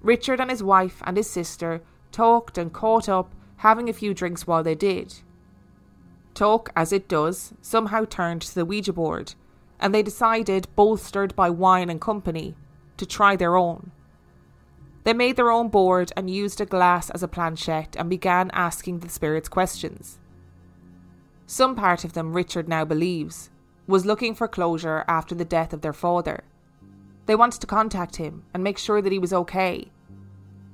Richard 0.00 0.40
and 0.40 0.50
his 0.50 0.62
wife 0.62 1.02
and 1.04 1.18
his 1.18 1.28
sister 1.28 1.82
talked 2.14 2.56
and 2.56 2.72
caught 2.72 3.08
up, 3.08 3.34
having 3.56 3.88
a 3.88 3.92
few 3.92 4.14
drinks 4.14 4.46
while 4.46 4.62
they 4.62 4.74
did. 4.74 5.14
Talk, 6.32 6.70
as 6.76 6.92
it 6.92 7.08
does, 7.08 7.52
somehow 7.60 8.04
turned 8.04 8.42
to 8.42 8.54
the 8.54 8.64
Ouija 8.64 8.92
board, 8.92 9.34
and 9.80 9.92
they 9.92 10.02
decided, 10.02 10.68
bolstered 10.76 11.34
by 11.34 11.50
wine 11.50 11.90
and 11.90 12.00
company, 12.00 12.54
to 12.96 13.04
try 13.04 13.34
their 13.36 13.56
own. 13.56 13.90
They 15.02 15.12
made 15.12 15.36
their 15.36 15.50
own 15.50 15.68
board 15.68 16.12
and 16.16 16.30
used 16.30 16.60
a 16.60 16.66
glass 16.66 17.10
as 17.10 17.22
a 17.22 17.28
planchette 17.28 17.96
and 17.98 18.08
began 18.08 18.50
asking 18.52 19.00
the 19.00 19.08
spirits 19.08 19.48
questions. 19.48 20.18
Some 21.46 21.74
part 21.74 22.04
of 22.04 22.14
them, 22.14 22.32
Richard 22.32 22.68
now 22.68 22.84
believes, 22.84 23.50
was 23.86 24.06
looking 24.06 24.34
for 24.34 24.48
closure 24.48 25.04
after 25.06 25.34
the 25.34 25.44
death 25.44 25.72
of 25.72 25.82
their 25.82 25.92
father. 25.92 26.44
They 27.26 27.34
wanted 27.34 27.60
to 27.60 27.66
contact 27.66 28.16
him 28.16 28.44
and 28.54 28.62
make 28.62 28.78
sure 28.78 29.02
that 29.02 29.12
he 29.12 29.18
was 29.18 29.32
okay. 29.32 29.90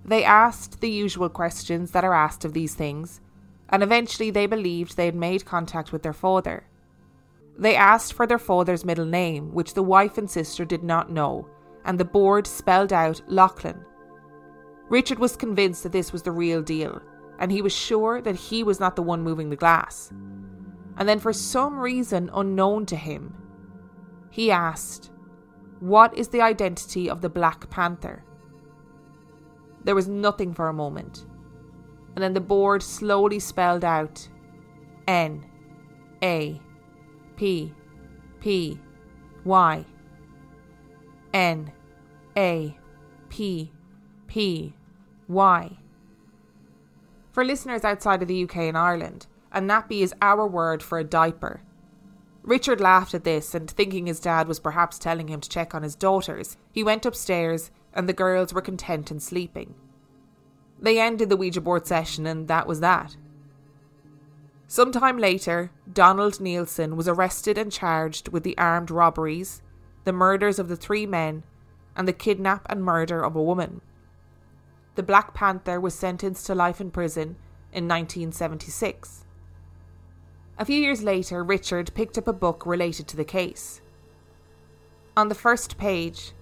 They 0.05 0.25
asked 0.25 0.81
the 0.81 0.91
usual 0.91 1.29
questions 1.29 1.91
that 1.93 2.05
are 2.05 2.15
asked 2.15 2.45
of 2.45 2.53
these 2.53 2.75
things, 2.75 3.21
and 3.69 3.83
eventually 3.83 4.31
they 4.31 4.47
believed 4.47 4.97
they 4.97 5.07
had 5.07 5.15
made 5.15 5.45
contact 5.45 5.93
with 5.93 6.03
their 6.03 6.13
father. 6.13 6.65
They 7.59 7.77
asked 7.77 8.15
for 8.15 8.27
their 8.27 8.39
father's 8.39 8.85
middle 8.85 9.05
name, 9.05 9.53
which 9.53 9.75
the 9.75 9.83
wife 9.83 10.17
and 10.19 10.31
sister 10.31 10.65
did 10.65 10.83
not 10.83 11.11
know, 11.11 11.47
and 11.85 11.99
the 11.99 12.05
board 12.05 12.47
spelled 12.47 12.93
out 12.93 13.21
Lachlan. 13.27 13.85
Richard 14.89 15.19
was 15.19 15.37
convinced 15.37 15.83
that 15.83 15.93
this 15.93 16.13
was 16.13 16.23
the 16.23 16.33
real 16.33 16.63
deal, 16.63 17.01
and 17.39 17.53
he 17.53 17.63
was 17.63 17.73
sure 17.73 18.21
that 18.21 18.35
he 18.35 18.65
was 18.65 18.81
not 18.81 18.97
the 18.97 19.03
one 19.03 19.23
moving 19.23 19.51
the 19.51 19.57
glass. 19.57 20.11
And 20.97 21.09
then, 21.09 21.21
for 21.21 21.33
some 21.33 21.79
reason 21.79 22.31
unknown 22.35 22.87
to 22.87 22.97
him, 22.97 23.35
he 24.31 24.51
asked, 24.51 25.11
What 25.79 26.17
is 26.17 26.29
the 26.29 26.41
identity 26.41 27.09
of 27.09 27.21
the 27.21 27.29
Black 27.29 27.71
Panther? 27.71 28.25
There 29.85 29.95
was 29.95 30.09
nothing 30.09 30.53
for 30.53 30.69
a 30.69 30.75
moment, 30.75 31.25
and 32.15 32.23
then 32.23 32.35
the 32.35 32.41
board 32.41 32.83
slowly 32.83 33.39
spelled 33.39 33.85
out 33.85 34.29
N 35.07 35.45
A 36.23 36.61
P 37.37 37.73
P 38.41 38.79
Y 39.45 39.85
N 41.33 41.73
A 42.37 42.77
P 43.29 43.73
P 44.27 44.75
Y. 45.29 45.77
For 47.33 47.45
listeners 47.45 47.85
outside 47.85 48.23
of 48.23 48.29
the 48.29 48.43
UK 48.43 48.57
and 48.57 48.77
Ireland, 48.77 49.27
a 49.53 49.61
nappy 49.61 50.03
is 50.03 50.15
our 50.21 50.47
word 50.47 50.83
for 50.83 50.99
a 50.99 51.05
diaper. 51.05 51.63
Richard 52.43 52.81
laughed 52.81 53.15
at 53.15 53.25
this 53.25 53.55
and, 53.55 53.71
thinking 53.71 54.07
his 54.07 54.21
dad 54.21 54.49
was 54.49 54.61
perhaps 54.61 54.99
telling 54.99 55.29
him 55.29 55.41
to 55.41 55.49
check 55.49 55.75
on 55.75 55.83
his 55.83 55.95
daughters, 55.95 56.57
he 56.73 56.83
went 56.83 57.07
upstairs 57.07 57.71
and 57.95 58.09
the 58.09 58.13
girls 58.13 58.53
were 58.53 58.61
content 58.61 59.11
in 59.11 59.21
sleeping. 59.21 59.75
They 60.79 60.99
ended 60.99 61.29
the 61.29 61.37
Ouija 61.37 61.61
board 61.61 61.87
session 61.87 62.27
and 62.27 62.49
that 62.49 62.67
was 62.67 62.81
that. 62.81 63.17
Some 64.67 64.93
time 64.93 65.19
later, 65.19 65.73
Donald 65.93 66.35
Neilson 66.35 66.95
was 66.95 67.09
arrested 67.09 67.59
and 67.59 67.73
charged 67.73 68.29
with 68.29 68.45
the 68.45 68.57
armed 68.57 68.91
robberies, 68.91 69.63
the 70.05 70.13
murders 70.13 70.59
of 70.59 70.69
the 70.69 70.77
three 70.77 71.07
men, 71.07 71.43
and 71.97 72.07
the 72.07 72.13
kidnap 72.13 72.67
and 72.71 72.85
murder 72.85 73.23
of 73.23 73.35
a 73.35 73.43
woman. 73.43 73.81
The 74.95 75.03
Black 75.03 75.35
Panther 75.35 75.81
was 75.81 75.95
sentenced 75.95 76.47
to 76.47 76.55
life 76.55 76.81
in 76.81 76.91
prison 76.91 77.37
in 77.73 77.89
1976. 77.89 79.25
A 80.59 80.65
few 80.65 80.81
years 80.81 81.03
later, 81.03 81.43
Richard 81.43 81.93
picked 81.95 82.19
up 82.19 82.29
a 82.29 82.33
book 82.33 82.65
related 82.65 83.09
to 83.09 83.17
the 83.17 83.25
case. 83.25 83.81
On 85.17 85.29
the 85.29 85.35
first 85.35 85.79
page 85.79 86.33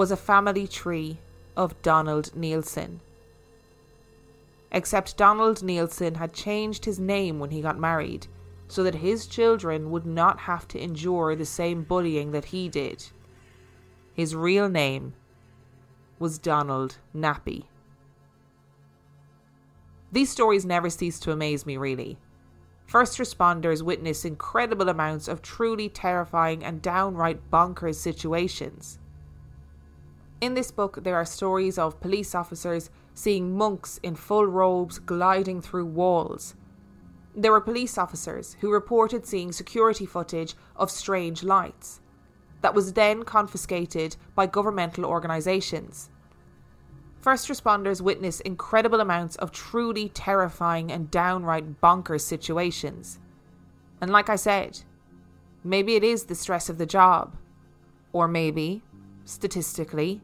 was 0.00 0.10
a 0.10 0.16
family 0.16 0.66
tree 0.66 1.18
of 1.58 1.82
Donald 1.82 2.32
Neilson. 2.34 3.00
Except 4.72 5.18
Donald 5.18 5.58
Neilson 5.58 6.16
had 6.16 6.32
changed 6.32 6.86
his 6.86 6.98
name 6.98 7.38
when 7.38 7.50
he 7.50 7.60
got 7.60 7.78
married 7.78 8.26
so 8.66 8.82
that 8.82 8.94
his 8.94 9.26
children 9.26 9.90
would 9.90 10.06
not 10.06 10.38
have 10.38 10.66
to 10.68 10.82
endure 10.82 11.36
the 11.36 11.44
same 11.44 11.82
bullying 11.82 12.30
that 12.30 12.46
he 12.46 12.66
did. 12.66 13.08
His 14.14 14.34
real 14.34 14.70
name 14.70 15.12
was 16.18 16.38
Donald 16.38 16.96
Nappy. 17.14 17.64
These 20.10 20.30
stories 20.30 20.64
never 20.64 20.88
cease 20.88 21.20
to 21.20 21.30
amaze 21.30 21.66
me, 21.66 21.76
really. 21.76 22.16
First 22.86 23.18
responders 23.18 23.82
witness 23.82 24.24
incredible 24.24 24.88
amounts 24.88 25.28
of 25.28 25.42
truly 25.42 25.90
terrifying 25.90 26.64
and 26.64 26.80
downright 26.80 27.50
bonkers 27.50 27.96
situations. 27.96 28.98
In 30.40 30.54
this 30.54 30.70
book, 30.70 31.00
there 31.02 31.16
are 31.16 31.24
stories 31.24 31.78
of 31.78 32.00
police 32.00 32.34
officers 32.34 32.90
seeing 33.14 33.56
monks 33.56 34.00
in 34.02 34.14
full 34.14 34.46
robes 34.46 34.98
gliding 34.98 35.60
through 35.60 35.86
walls, 35.86 36.54
there 37.34 37.52
were 37.52 37.60
police 37.60 37.96
officers 37.96 38.56
who 38.60 38.72
reported 38.72 39.24
seeing 39.24 39.52
security 39.52 40.04
footage 40.04 40.54
of 40.76 40.90
strange 40.90 41.42
lights 41.42 42.00
that 42.60 42.74
was 42.74 42.92
then 42.92 43.22
confiscated 43.22 44.16
by 44.34 44.46
governmental 44.46 45.04
organisations. 45.04 46.10
First 47.20 47.48
responders 47.48 48.00
witness 48.00 48.40
incredible 48.40 49.00
amounts 49.00 49.36
of 49.36 49.52
truly 49.52 50.08
terrifying 50.08 50.90
and 50.90 51.10
downright 51.10 51.80
bonkers 51.80 52.22
situations. 52.22 53.18
And 54.00 54.10
like 54.10 54.28
I 54.28 54.36
said, 54.36 54.80
maybe 55.62 55.94
it 55.94 56.04
is 56.04 56.24
the 56.24 56.34
stress 56.34 56.68
of 56.68 56.78
the 56.78 56.86
job, 56.86 57.36
or 58.12 58.26
maybe, 58.26 58.82
statistically, 59.24 60.20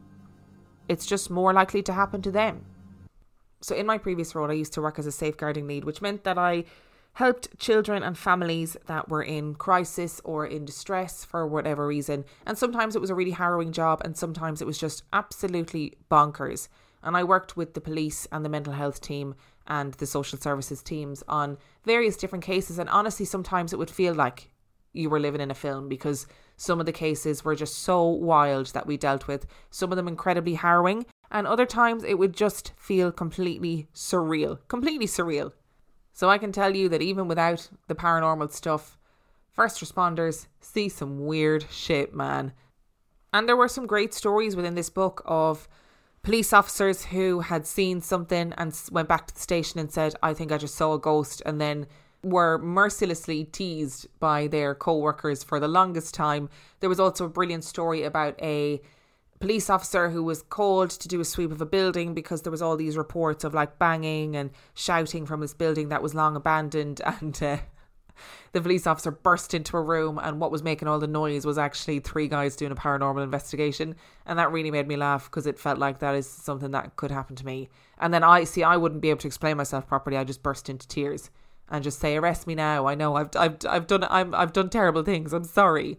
it's 0.89 1.05
just 1.05 1.29
more 1.29 1.53
likely 1.53 1.81
to 1.83 1.93
happen 1.93 2.21
to 2.21 2.31
them. 2.31 2.65
So, 3.61 3.75
in 3.75 3.85
my 3.85 3.97
previous 3.97 4.35
role, 4.35 4.51
I 4.51 4.53
used 4.53 4.73
to 4.73 4.81
work 4.81 4.99
as 4.99 5.07
a 5.07 5.11
safeguarding 5.11 5.67
lead, 5.67 5.83
which 5.83 6.01
meant 6.01 6.23
that 6.23 6.37
I 6.37 6.65
helped 7.13 7.57
children 7.57 8.03
and 8.03 8.15
families 8.15 8.77
that 8.85 9.09
were 9.09 9.23
in 9.23 9.55
crisis 9.55 10.21
or 10.23 10.45
in 10.45 10.65
distress 10.65 11.25
for 11.25 11.47
whatever 11.47 11.87
reason. 11.87 12.23
And 12.45 12.55
sometimes 12.55 12.95
it 12.95 13.01
was 13.01 13.09
a 13.09 13.15
really 13.15 13.31
harrowing 13.31 13.71
job, 13.71 14.01
and 14.05 14.15
sometimes 14.15 14.61
it 14.61 14.67
was 14.67 14.77
just 14.77 15.03
absolutely 15.11 15.93
bonkers. 16.11 16.67
And 17.01 17.17
I 17.17 17.23
worked 17.23 17.57
with 17.57 17.73
the 17.73 17.81
police 17.81 18.27
and 18.31 18.45
the 18.45 18.49
mental 18.49 18.73
health 18.73 19.01
team 19.01 19.33
and 19.65 19.93
the 19.95 20.05
social 20.05 20.37
services 20.37 20.83
teams 20.83 21.23
on 21.27 21.57
various 21.83 22.17
different 22.17 22.45
cases. 22.45 22.77
And 22.77 22.89
honestly, 22.89 23.25
sometimes 23.25 23.73
it 23.73 23.79
would 23.79 23.89
feel 23.89 24.13
like 24.13 24.51
you 24.93 25.09
were 25.09 25.19
living 25.19 25.41
in 25.41 25.51
a 25.51 25.55
film 25.55 25.89
because 25.89 26.27
some 26.57 26.79
of 26.79 26.85
the 26.85 26.91
cases 26.91 27.45
were 27.45 27.55
just 27.55 27.75
so 27.75 28.03
wild 28.03 28.67
that 28.67 28.87
we 28.87 28.97
dealt 28.97 29.27
with, 29.27 29.45
some 29.69 29.91
of 29.91 29.95
them 29.95 30.07
incredibly 30.07 30.55
harrowing, 30.55 31.05
and 31.31 31.45
other 31.45 31.65
times 31.65 32.03
it 32.03 32.15
would 32.15 32.35
just 32.35 32.73
feel 32.75 33.11
completely 33.11 33.87
surreal. 33.93 34.59
Completely 34.67 35.05
surreal. 35.05 35.53
So 36.13 36.29
I 36.29 36.39
can 36.39 36.51
tell 36.51 36.75
you 36.75 36.89
that 36.89 37.01
even 37.01 37.27
without 37.27 37.69
the 37.87 37.95
paranormal 37.95 38.51
stuff, 38.51 38.97
first 39.51 39.79
responders 39.79 40.47
see 40.59 40.89
some 40.89 41.25
weird 41.25 41.65
shit, 41.69 42.13
man. 42.13 42.53
And 43.31 43.47
there 43.47 43.55
were 43.55 43.67
some 43.67 43.85
great 43.85 44.15
stories 44.15 44.55
within 44.55 44.73
this 44.73 44.89
book 44.89 45.21
of 45.25 45.67
police 46.23 46.53
officers 46.53 47.05
who 47.05 47.41
had 47.41 47.67
seen 47.67 48.01
something 48.01 48.53
and 48.57 48.73
went 48.91 49.07
back 49.07 49.27
to 49.27 49.33
the 49.33 49.39
station 49.39 49.79
and 49.79 49.91
said, 49.91 50.15
I 50.23 50.33
think 50.33 50.51
I 50.51 50.57
just 50.57 50.75
saw 50.75 50.93
a 50.93 50.99
ghost, 50.99 51.43
and 51.45 51.61
then 51.61 51.85
were 52.23 52.57
mercilessly 52.57 53.45
teased 53.45 54.07
by 54.19 54.47
their 54.47 54.75
co 54.75 54.97
workers 54.97 55.43
for 55.43 55.59
the 55.59 55.67
longest 55.67 56.13
time. 56.13 56.49
There 56.79 56.89
was 56.89 56.99
also 56.99 57.25
a 57.25 57.29
brilliant 57.29 57.63
story 57.63 58.03
about 58.03 58.41
a 58.41 58.81
police 59.39 59.69
officer 59.69 60.09
who 60.09 60.23
was 60.23 60.41
called 60.41 60.89
to 60.89 61.07
do 61.07 61.19
a 61.19 61.25
sweep 61.25 61.51
of 61.51 61.61
a 61.61 61.65
building 61.65 62.13
because 62.13 62.41
there 62.41 62.51
was 62.51 62.61
all 62.61 62.75
these 62.75 62.97
reports 62.97 63.43
of 63.43 63.53
like 63.53 63.77
banging 63.77 64.35
and 64.35 64.49
shouting 64.73 65.25
from 65.25 65.41
this 65.41 65.53
building 65.53 65.89
that 65.89 66.01
was 66.01 66.15
long 66.15 66.35
abandoned 66.35 67.01
and 67.21 67.41
uh, 67.43 67.57
the 68.51 68.61
police 68.61 68.87
officer 68.87 69.11
burst 69.11 69.53
into 69.53 69.77
a 69.77 69.81
room 69.81 70.19
and 70.23 70.39
what 70.39 70.51
was 70.51 70.63
making 70.63 70.87
all 70.87 70.97
the 70.97 71.05
noise 71.07 71.45
was 71.45 71.59
actually 71.59 71.99
three 71.99 72.27
guys 72.27 72.55
doing 72.55 72.71
a 72.71 72.75
paranormal 72.75 73.23
investigation 73.23 73.95
and 74.25 74.39
that 74.39 74.51
really 74.51 74.71
made 74.71 74.87
me 74.87 74.95
laugh 74.95 75.25
because 75.25 75.45
it 75.45 75.59
felt 75.59 75.77
like 75.77 75.99
that 75.99 76.15
is 76.15 76.27
something 76.27 76.71
that 76.71 76.95
could 76.95 77.11
happen 77.11 77.35
to 77.35 77.45
me. 77.45 77.69
And 77.99 78.11
then 78.11 78.23
i 78.23 78.43
see 78.43 78.63
i 78.63 78.75
wouldn't 78.75 79.01
be 79.01 79.11
able 79.11 79.19
to 79.19 79.27
explain 79.27 79.57
myself 79.57 79.87
properly. 79.87 80.17
I 80.17 80.23
just 80.23 80.41
burst 80.41 80.67
into 80.67 80.87
tears 80.87 81.29
and 81.69 81.83
just 81.83 81.99
say 81.99 82.15
arrest 82.15 82.47
me 82.47 82.55
now 82.55 82.85
i 82.85 82.95
know 82.95 83.15
i've 83.15 83.29
i've, 83.35 83.57
I've 83.67 83.87
done 83.87 84.05
I'm, 84.09 84.33
i've 84.35 84.53
done 84.53 84.69
terrible 84.69 85.03
things 85.03 85.33
i'm 85.33 85.43
sorry 85.43 85.97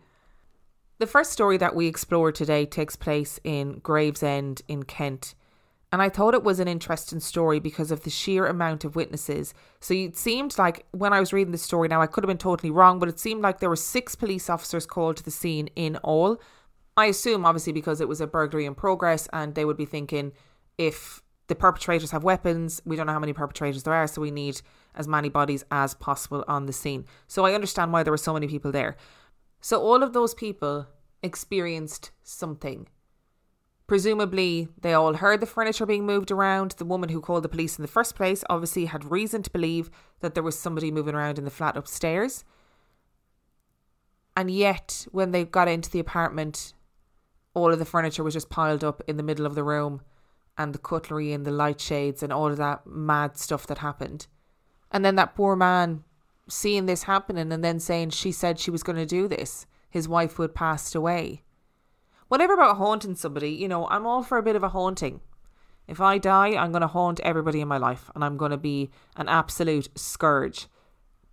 the 0.98 1.06
first 1.06 1.30
story 1.30 1.56
that 1.58 1.76
we 1.76 1.86
explore 1.86 2.32
today 2.32 2.66
takes 2.66 2.96
place 2.96 3.38
in 3.44 3.78
Gravesend 3.78 4.62
in 4.66 4.82
Kent. 4.82 5.36
And 5.92 6.02
I 6.02 6.08
thought 6.08 6.34
it 6.34 6.42
was 6.42 6.58
an 6.58 6.66
interesting 6.66 7.20
story 7.20 7.60
because 7.60 7.92
of 7.92 8.02
the 8.02 8.10
sheer 8.10 8.46
amount 8.46 8.84
of 8.84 8.96
witnesses. 8.96 9.54
So 9.78 9.94
it 9.94 10.16
seemed 10.16 10.58
like 10.58 10.86
when 10.90 11.12
I 11.12 11.20
was 11.20 11.32
reading 11.32 11.52
the 11.52 11.58
story, 11.58 11.86
now 11.86 12.02
I 12.02 12.08
could 12.08 12.24
have 12.24 12.28
been 12.28 12.36
totally 12.36 12.72
wrong, 12.72 12.98
but 12.98 13.08
it 13.08 13.20
seemed 13.20 13.42
like 13.42 13.60
there 13.60 13.70
were 13.70 13.76
six 13.76 14.16
police 14.16 14.50
officers 14.50 14.86
called 14.86 15.18
to 15.18 15.22
the 15.22 15.30
scene 15.30 15.70
in 15.76 15.96
all. 15.98 16.40
I 16.96 17.06
assume, 17.06 17.46
obviously, 17.46 17.72
because 17.72 18.00
it 18.00 18.08
was 18.08 18.20
a 18.20 18.26
burglary 18.26 18.66
in 18.66 18.74
progress, 18.74 19.28
and 19.32 19.54
they 19.54 19.64
would 19.64 19.76
be 19.76 19.86
thinking 19.86 20.32
if 20.78 21.22
the 21.48 21.54
perpetrators 21.54 22.10
have 22.12 22.24
weapons, 22.24 22.80
we 22.84 22.94
don't 22.94 23.06
know 23.06 23.12
how 23.12 23.18
many 23.18 23.32
perpetrators 23.32 23.82
there 23.82 23.94
are, 23.94 24.06
so 24.06 24.20
we 24.20 24.30
need 24.30 24.60
as 24.94 25.08
many 25.08 25.28
bodies 25.28 25.64
as 25.70 25.94
possible 25.94 26.44
on 26.46 26.66
the 26.66 26.72
scene. 26.72 27.04
So 27.26 27.44
I 27.44 27.54
understand 27.54 27.92
why 27.92 28.02
there 28.02 28.12
were 28.12 28.18
so 28.18 28.34
many 28.34 28.46
people 28.46 28.70
there. 28.70 28.96
So 29.60 29.80
all 29.80 30.02
of 30.02 30.12
those 30.12 30.34
people 30.34 30.86
experienced 31.22 32.10
something. 32.22 32.88
Presumably, 33.86 34.68
they 34.78 34.92
all 34.92 35.14
heard 35.14 35.40
the 35.40 35.46
furniture 35.46 35.86
being 35.86 36.04
moved 36.04 36.30
around. 36.30 36.72
The 36.72 36.84
woman 36.84 37.08
who 37.08 37.22
called 37.22 37.42
the 37.42 37.48
police 37.48 37.78
in 37.78 37.82
the 37.82 37.88
first 37.88 38.14
place 38.14 38.44
obviously 38.50 38.84
had 38.84 39.10
reason 39.10 39.42
to 39.42 39.50
believe 39.50 39.90
that 40.20 40.34
there 40.34 40.42
was 40.42 40.58
somebody 40.58 40.90
moving 40.90 41.14
around 41.14 41.38
in 41.38 41.44
the 41.44 41.50
flat 41.50 41.76
upstairs. 41.76 42.44
And 44.36 44.50
yet, 44.50 45.06
when 45.10 45.30
they 45.30 45.44
got 45.44 45.68
into 45.68 45.90
the 45.90 45.98
apartment, 45.98 46.74
all 47.54 47.72
of 47.72 47.78
the 47.78 47.86
furniture 47.86 48.22
was 48.22 48.34
just 48.34 48.50
piled 48.50 48.84
up 48.84 49.02
in 49.08 49.16
the 49.16 49.22
middle 49.22 49.46
of 49.46 49.54
the 49.54 49.64
room, 49.64 50.02
and 50.58 50.74
the 50.74 50.78
cutlery 50.78 51.32
and 51.32 51.46
the 51.46 51.50
light 51.52 51.80
shades 51.80 52.22
and 52.22 52.32
all 52.32 52.48
of 52.48 52.58
that 52.58 52.86
mad 52.86 53.38
stuff 53.38 53.66
that 53.68 53.78
happened. 53.78 54.26
And 54.90 55.04
then 55.04 55.14
that 55.14 55.34
poor 55.34 55.54
man 55.56 56.04
seeing 56.48 56.86
this 56.86 57.04
happening 57.04 57.52
and 57.52 57.62
then 57.64 57.78
saying 57.78 58.10
she 58.10 58.32
said 58.32 58.58
she 58.58 58.70
was 58.70 58.82
going 58.82 58.96
to 58.96 59.06
do 59.06 59.28
this, 59.28 59.66
his 59.88 60.08
wife 60.08 60.34
who 60.34 60.42
had 60.42 60.54
passed 60.54 60.94
away. 60.94 61.42
whatever 62.28 62.54
about 62.54 62.76
haunting 62.76 63.14
somebody, 63.14 63.50
you 63.50 63.68
know, 63.68 63.88
I'm 63.88 64.06
all 64.06 64.22
for 64.22 64.38
a 64.38 64.42
bit 64.42 64.56
of 64.56 64.62
a 64.62 64.68
haunting. 64.68 65.20
If 65.86 66.00
I 66.00 66.18
die, 66.18 66.48
I'm 66.48 66.70
going 66.70 66.82
to 66.82 66.86
haunt 66.86 67.20
everybody 67.20 67.60
in 67.60 67.68
my 67.68 67.78
life 67.78 68.10
and 68.14 68.22
I'm 68.22 68.36
going 68.36 68.50
to 68.50 68.58
be 68.58 68.90
an 69.16 69.28
absolute 69.28 69.88
scourge. 69.98 70.66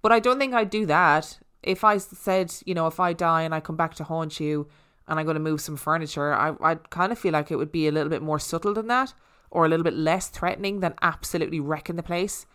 But 0.02 0.12
I 0.12 0.20
don't 0.20 0.40
think 0.40 0.54
I'd 0.54 0.70
do 0.70 0.86
that. 0.86 1.40
If 1.62 1.84
I 1.84 1.98
said, 1.98 2.54
you 2.66 2.74
know, 2.74 2.88
if 2.88 3.00
I 3.00 3.12
die 3.12 3.42
and 3.42 3.54
I 3.54 3.60
come 3.60 3.76
back 3.76 3.96
to 3.96 4.04
haunt 4.06 4.40
you 4.40 4.68
and 5.08 5.20
I'm 5.20 5.26
going 5.26 5.36
to 5.36 5.42
move 5.42 5.62
some 5.62 5.78
furniture, 5.78 6.34
I, 6.34 6.54
I'd 6.62 6.90
kind 6.90 7.12
of 7.12 7.20
feel 7.20 7.34
like 7.34 7.52
it 7.52 7.58
would 7.58 7.72
be 7.72 7.88
a 7.88 7.92
little 7.92 8.10
bit 8.10 8.22
more 8.22 8.40
subtle 8.40 8.74
than 8.74 8.88
that 8.88 9.14
or 9.52 9.66
a 9.66 9.70
little 9.70 9.84
bit 9.84 9.94
less 9.94 10.28
threatening 10.30 10.80
than 10.80 10.96
absolutely 11.02 11.60
wrecking 11.60 11.96
the 11.96 12.04
place 12.04 12.46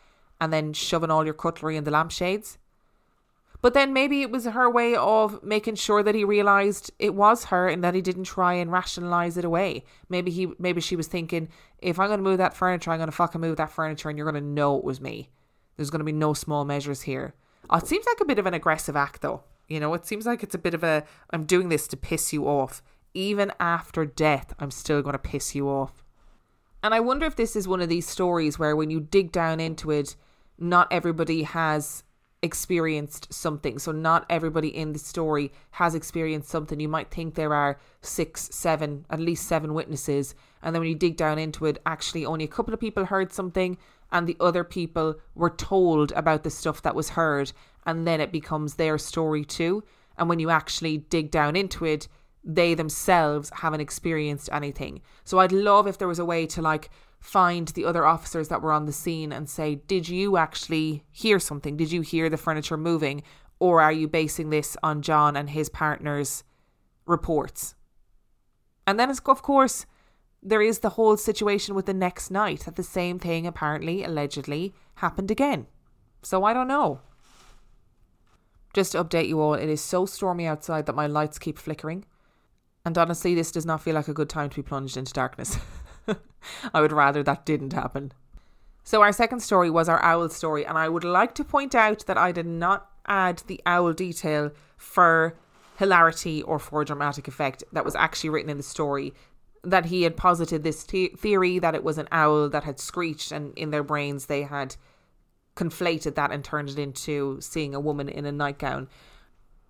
and 0.41 0.53
then 0.53 0.73
shoving 0.73 1.11
all 1.11 1.25
your 1.25 1.35
cutlery 1.35 1.77
in 1.77 1.85
the 1.85 1.91
lampshades. 1.91 2.59
But 3.63 3.75
then 3.75 3.93
maybe 3.93 4.23
it 4.23 4.31
was 4.31 4.47
her 4.47 4.71
way 4.71 4.97
of 4.97 5.43
making 5.43 5.75
sure 5.75 6.03
that 6.03 6.15
he 6.15 6.25
realized 6.25 6.91
it 6.99 7.15
was 7.15 7.47
her 7.47 7.69
and 7.69 7.85
that 7.85 7.95
he 7.95 8.01
didn't 8.01 8.25
try 8.25 8.55
and 8.55 8.73
rationalize 8.73 9.37
it 9.37 9.45
away. 9.45 9.85
Maybe 10.09 10.31
he 10.31 10.49
maybe 10.59 10.81
she 10.81 10.97
was 10.97 11.09
thinking, 11.09 11.49
if 11.79 11.99
I'm 11.99 12.09
going 12.09 12.19
to 12.19 12.25
move 12.25 12.39
that 12.39 12.57
furniture, 12.57 12.91
I'm 12.91 12.99
going 12.99 13.11
to 13.11 13.17
fucking 13.17 13.41
move 13.41 13.59
that 13.59 13.71
furniture 13.71 14.09
and 14.09 14.17
you're 14.17 14.31
going 14.31 14.43
to 14.43 14.49
know 14.49 14.79
it 14.79 14.85
was 14.85 15.01
me. 15.01 15.29
There's 15.77 15.91
going 15.91 16.01
to 16.01 16.05
be 16.05 16.13
no 16.13 16.33
small 16.33 16.65
measures 16.65 17.03
here. 17.03 17.35
Oh, 17.69 17.77
it 17.77 17.87
seems 17.87 18.07
like 18.07 18.21
a 18.21 18.25
bit 18.25 18.39
of 18.39 18.47
an 18.47 18.55
aggressive 18.55 18.97
act 18.97 19.21
though. 19.21 19.43
You 19.71 19.79
know, 19.81 19.95
it 19.95 20.05
seems 20.05 20.27
like 20.27 20.43
it's 20.43 20.55
a 20.55 20.59
bit 20.59 20.75
of 20.75 20.83
a 20.83 21.05
I'm 21.31 21.45
doing 21.45 21.69
this 21.69 21.87
to 21.89 21.97
piss 21.97 22.33
you 22.33 22.47
off. 22.47 22.83
Even 23.15 23.53
after 23.59 24.05
death, 24.05 24.53
I'm 24.59 24.71
still 24.71 25.01
going 25.01 25.15
to 25.15 25.19
piss 25.19 25.55
you 25.55 25.69
off. 25.69 26.05
And 26.83 26.93
I 26.93 27.01
wonder 27.01 27.25
if 27.25 27.37
this 27.37 27.57
is 27.57 27.69
one 27.69 27.81
of 27.81 27.89
these 27.89 28.09
stories 28.09 28.59
where 28.59 28.75
when 28.75 28.91
you 28.91 29.01
dig 29.01 29.33
down 29.33 29.61
into 29.61 29.91
it, 29.91 30.17
not 30.59 30.89
everybody 30.91 31.45
has 31.45 32.03
experienced 32.43 33.33
something. 33.33 33.79
So 33.79 33.93
not 33.93 34.27
everybody 34.31 34.69
in 34.69 34.93
the 34.93 34.99
story 34.99 35.53
has 35.73 35.95
experienced 35.95 36.49
something. 36.49 36.81
You 36.81 36.89
might 36.89 37.11
think 37.11 37.35
there 37.35 37.55
are 37.55 37.79
six, 38.01 38.49
seven, 38.53 39.05
at 39.11 39.21
least 39.21 39.47
seven 39.47 39.75
witnesses. 39.75 40.35
And 40.63 40.75
then 40.75 40.81
when 40.81 40.89
you 40.89 40.95
dig 40.95 41.17
down 41.17 41.39
into 41.39 41.67
it, 41.67 41.81
actually 41.87 42.25
only 42.25 42.45
a 42.45 42.49
couple 42.49 42.75
of 42.75 42.81
people 42.81 43.05
heard 43.05 43.33
something 43.33 43.77
and 44.13 44.27
the 44.27 44.37
other 44.41 44.65
people 44.65 45.17
were 45.35 45.51
told 45.51 46.13
about 46.13 46.43
the 46.43 46.51
stuff 46.51 46.83
that 46.83 46.95
was 46.95 47.11
heard. 47.11 47.53
And 47.87 48.07
then 48.07 48.21
it 48.21 48.33
becomes 48.33 48.75
their 48.75 48.99
story 48.99 49.45
too. 49.45 49.85
And 50.19 50.29
when 50.29 50.39
you 50.39 50.51
actually 50.51 50.99
dig 50.99 51.31
down 51.31 51.57
into 51.57 51.85
it, 51.85 52.09
they 52.43 52.75
themselves 52.75 53.51
haven't 53.55 53.81
experienced 53.81 54.49
anything. 54.53 55.03
So 55.25 55.39
I'd 55.39 55.53
love 55.53 55.87
if 55.87 55.99
there 55.99 56.09
was 56.09 56.19
a 56.19 56.25
way 56.25 56.47
to 56.47 56.63
like 56.63 56.91
find 57.21 57.69
the 57.69 57.85
other 57.85 58.07
officers 58.07 58.49
that 58.49 58.63
were 58.63 58.73
on 58.73 58.87
the 58.87 58.93
scene 58.93 59.33
and 59.33 59.49
say, 59.49 59.77
Did 59.77 60.09
you 60.09 60.37
actually 60.37 61.05
hear 61.11 61.39
something? 61.39 61.77
Did 61.77 61.93
you 61.93 62.01
hear 62.01 62.29
the 62.29 62.37
furniture 62.37 62.77
moving? 62.77 63.23
Or 63.59 63.83
are 63.83 63.93
you 63.93 64.09
basing 64.09 64.51
this 64.51 64.77
on 64.83 65.03
John 65.03 65.37
and 65.37 65.51
his 65.51 65.69
partner's 65.69 66.45
reports? 67.07 67.75
And 68.87 68.99
then, 68.99 69.11
of 69.11 69.43
course, 69.43 69.87
there 70.43 70.63
is 70.63 70.79
the 70.79 70.91
whole 70.91 71.17
situation 71.17 71.75
with 71.75 71.87
the 71.87 71.95
next 71.95 72.31
night 72.31 72.61
that 72.61 72.77
the 72.77 72.83
same 72.83 73.19
thing 73.19 73.47
apparently, 73.47 74.03
allegedly, 74.03 74.75
happened 74.97 75.31
again. 75.31 75.67
So 76.23 76.45
I 76.45 76.53
don't 76.53 76.69
know. 76.69 77.01
Just 78.73 78.93
to 78.93 79.05
update 79.05 79.29
you 79.29 79.41
all, 79.41 79.55
it 79.55 79.69
is 79.69 79.81
so 79.81 80.07
stormy 80.07 80.47
outside 80.47 80.87
that 80.87 80.95
my 80.95 81.07
lights 81.07 81.39
keep 81.39 81.59
flickering. 81.59 82.05
And 82.85 82.97
honestly, 82.97 83.35
this 83.35 83.53
does 83.53 83.67
not 83.67 83.83
feel 83.83 83.95
like 83.95 84.09
a 84.09 84.15
good 84.15 84.29
time 84.29 84.49
to 84.51 84.57
be 84.57 84.63
plunged 84.63 84.97
into 84.97 85.13
darkness. 85.13 85.59
I 86.75 86.81
would 86.81 86.93
rather 86.93 87.23
that 87.23 87.45
didn't 87.45 87.73
happen. 87.73 88.13
So, 88.85 89.03
our 89.03 89.13
second 89.13 89.41
story 89.41 89.69
was 89.71 89.89
our 89.89 90.03
owl 90.03 90.29
story, 90.31 90.65
and 90.65 90.79
I 90.79 90.89
would 90.89 91.05
like 91.05 91.35
to 91.35 91.45
point 91.45 91.75
out 91.75 92.07
that 92.07 92.17
I 92.17 92.33
did 92.33 92.47
not 92.47 92.91
add 93.07 93.43
the 93.47 93.61
owl 93.67 93.93
detail 93.93 94.53
for 94.77 95.37
hilarity 95.77 96.43
or 96.43 96.59
for 96.59 96.85
dramatic 96.85 97.29
effect 97.29 97.65
that 97.73 97.85
was 97.85 97.95
actually 97.95 98.31
written 98.31 98.51
in 98.51 98.57
the 98.57 98.63
story. 98.63 99.13
That 99.63 99.87
he 99.87 100.03
had 100.03 100.17
posited 100.17 100.63
this 100.63 100.85
te- 100.85 101.09
theory 101.09 101.59
that 101.59 101.75
it 101.75 101.85
was 101.85 101.99
an 101.99 102.09
owl 102.11 102.49
that 102.49 102.65
had 102.65 102.81
screeched, 102.81 103.31
and 103.31 103.57
in 103.59 103.71
their 103.71 103.83
brains 103.83 104.27
they 104.27 104.43
had 104.43 104.77
conflated 105.55 106.15
that 106.15 106.33
and 106.33 106.43
turned 106.43 106.71
it 106.71 106.79
into 106.79 107.39
seeing 107.41 107.75
a 107.75 107.81
woman 107.81 108.09
in 108.09 108.25
a 108.25 108.33
nightgown. 108.33 108.89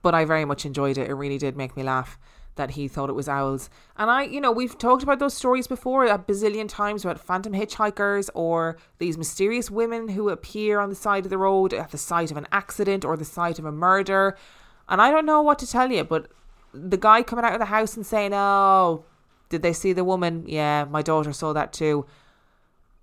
But 0.03 0.15
I 0.15 0.25
very 0.25 0.45
much 0.45 0.65
enjoyed 0.65 0.97
it. 0.97 1.11
It 1.11 1.15
really 1.15 1.39
did 1.39 1.57
make 1.57 1.77
me 1.77 1.83
laugh 1.83 2.19
that 2.57 2.73
he 2.73 2.89
thought 2.89 3.09
it 3.09 3.15
was 3.15 3.29
owls. 3.29 3.71
And 3.97 4.11
I, 4.11 4.25
you 4.25 4.41
know, 4.41 4.53
we've 4.53 4.77
talked 4.77 5.03
about 5.03 5.19
those 5.19 5.35
stories 5.35 5.67
before 5.67 6.05
a 6.05 6.19
bazillion 6.19 6.69
times 6.69 7.05
about 7.05 7.21
phantom 7.21 7.55
hitchhikers 7.55 8.29
or 8.35 8.77
these 8.99 9.17
mysterious 9.17 9.71
women 9.71 10.09
who 10.09 10.29
appear 10.29 10.79
on 10.79 10.91
the 10.91 10.95
side 10.95 11.25
of 11.25 11.31
the 11.31 11.39
road 11.39 11.73
at 11.73 11.91
the 11.91 11.99
site 11.99 12.31
of 12.31 12.37
an 12.37 12.47
accident 12.53 13.05
or 13.05 13.17
the 13.17 13.25
site 13.25 13.59
of 13.59 13.65
a 13.65 13.73
murder. 13.73 14.37
And 14.89 15.01
I 15.01 15.11
don't 15.11 15.27
know 15.27 15.43
what 15.43 15.59
to 15.61 15.67
tell 15.67 15.91
you, 15.91 16.05
but 16.05 16.31
the 16.75 16.97
guy 16.97 17.23
coming 17.23 17.45
out 17.45 17.55
of 17.55 17.61
the 17.61 17.67
house 17.67 17.97
and 17.97 18.05
saying, 18.05 18.33
Oh, 18.35 19.05
did 19.51 19.63
they 19.63 19.75
see 19.75 19.93
the 19.93 20.05
woman? 20.05 20.45
Yeah, 20.47 20.87
my 20.89 21.03
daughter 21.03 21.33
saw 21.35 21.53
that 21.53 21.75
too. 21.75 22.07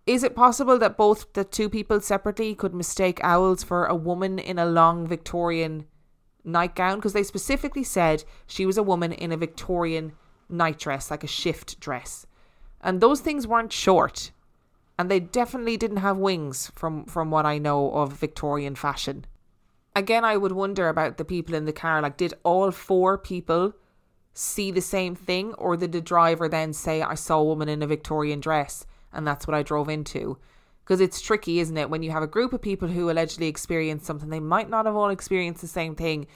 Is 0.07 0.23
it 0.23 0.35
possible 0.35 0.79
that 0.79 0.97
both 0.97 1.31
the 1.33 1.43
two 1.43 1.69
people 1.69 1.99
separately 1.99 2.55
could 2.55 2.73
mistake 2.73 3.19
owls 3.23 3.61
for 3.61 3.85
a 3.85 3.95
woman 3.95 4.39
in 4.39 4.57
a 4.57 4.65
long 4.65 5.05
Victorian 5.05 5.85
nightgown 6.45 6.95
because 6.95 7.11
they 7.11 7.23
specifically 7.23 7.83
said 7.83 8.23
she 8.47 8.65
was 8.65 8.77
a 8.77 8.83
woman 8.83 9.11
in 9.11 9.33
a 9.33 9.37
Victorian 9.37 10.13
nightdress, 10.49 11.11
like 11.11 11.25
a 11.25 11.27
shift 11.27 11.79
dress. 11.81 12.25
And 12.79 13.01
those 13.01 13.19
things 13.19 13.45
weren't 13.45 13.73
short. 13.73 14.31
And 14.97 15.11
they 15.11 15.19
definitely 15.19 15.75
didn't 15.75 15.97
have 15.97 16.17
wings 16.17 16.71
from, 16.73 17.05
from 17.05 17.29
what 17.29 17.45
I 17.45 17.57
know 17.57 17.91
of 17.91 18.13
Victorian 18.13 18.75
fashion. 18.75 19.25
Again, 19.93 20.23
I 20.23 20.37
would 20.37 20.53
wonder 20.53 20.87
about 20.87 21.17
the 21.17 21.25
people 21.25 21.53
in 21.53 21.65
the 21.65 21.73
car. 21.73 22.01
Like, 22.01 22.17
did 22.17 22.33
all 22.43 22.71
four 22.71 23.17
people 23.17 23.73
see 24.37 24.71
the 24.71 24.81
same 24.81 25.15
thing? 25.15 25.53
Or 25.55 25.77
did 25.77 25.91
the 25.91 26.01
driver 26.01 26.47
then 26.47 26.73
say, 26.73 27.01
I 27.01 27.15
saw 27.15 27.39
a 27.39 27.43
woman 27.43 27.69
in 27.69 27.81
a 27.81 27.87
Victorian 27.87 28.39
dress 28.39 28.85
and 29.11 29.25
that's 29.25 29.47
what 29.47 29.55
I 29.55 29.63
drove 29.63 29.89
into? 29.89 30.37
because 30.87 31.01
it's 31.01 31.19
tricky, 31.19 31.59
isn't 31.59 31.75
it? 31.75 31.89
When 31.89 32.01
you 32.01 32.11
have 32.11 32.23
a 32.23 32.27
group 32.27 32.53
of 32.53 32.61
people 32.61 32.87
who 32.87 33.11
allegedly 33.11 33.47
experienced 33.47 34.05
something, 34.05 34.29
they 34.29 34.39
might 34.39 34.69
not 34.69 34.85
have 34.85 34.95
all 34.95 35.09
experienced 35.09 35.59
the 35.59 35.67
same 35.67 35.95
thing, 35.95 36.27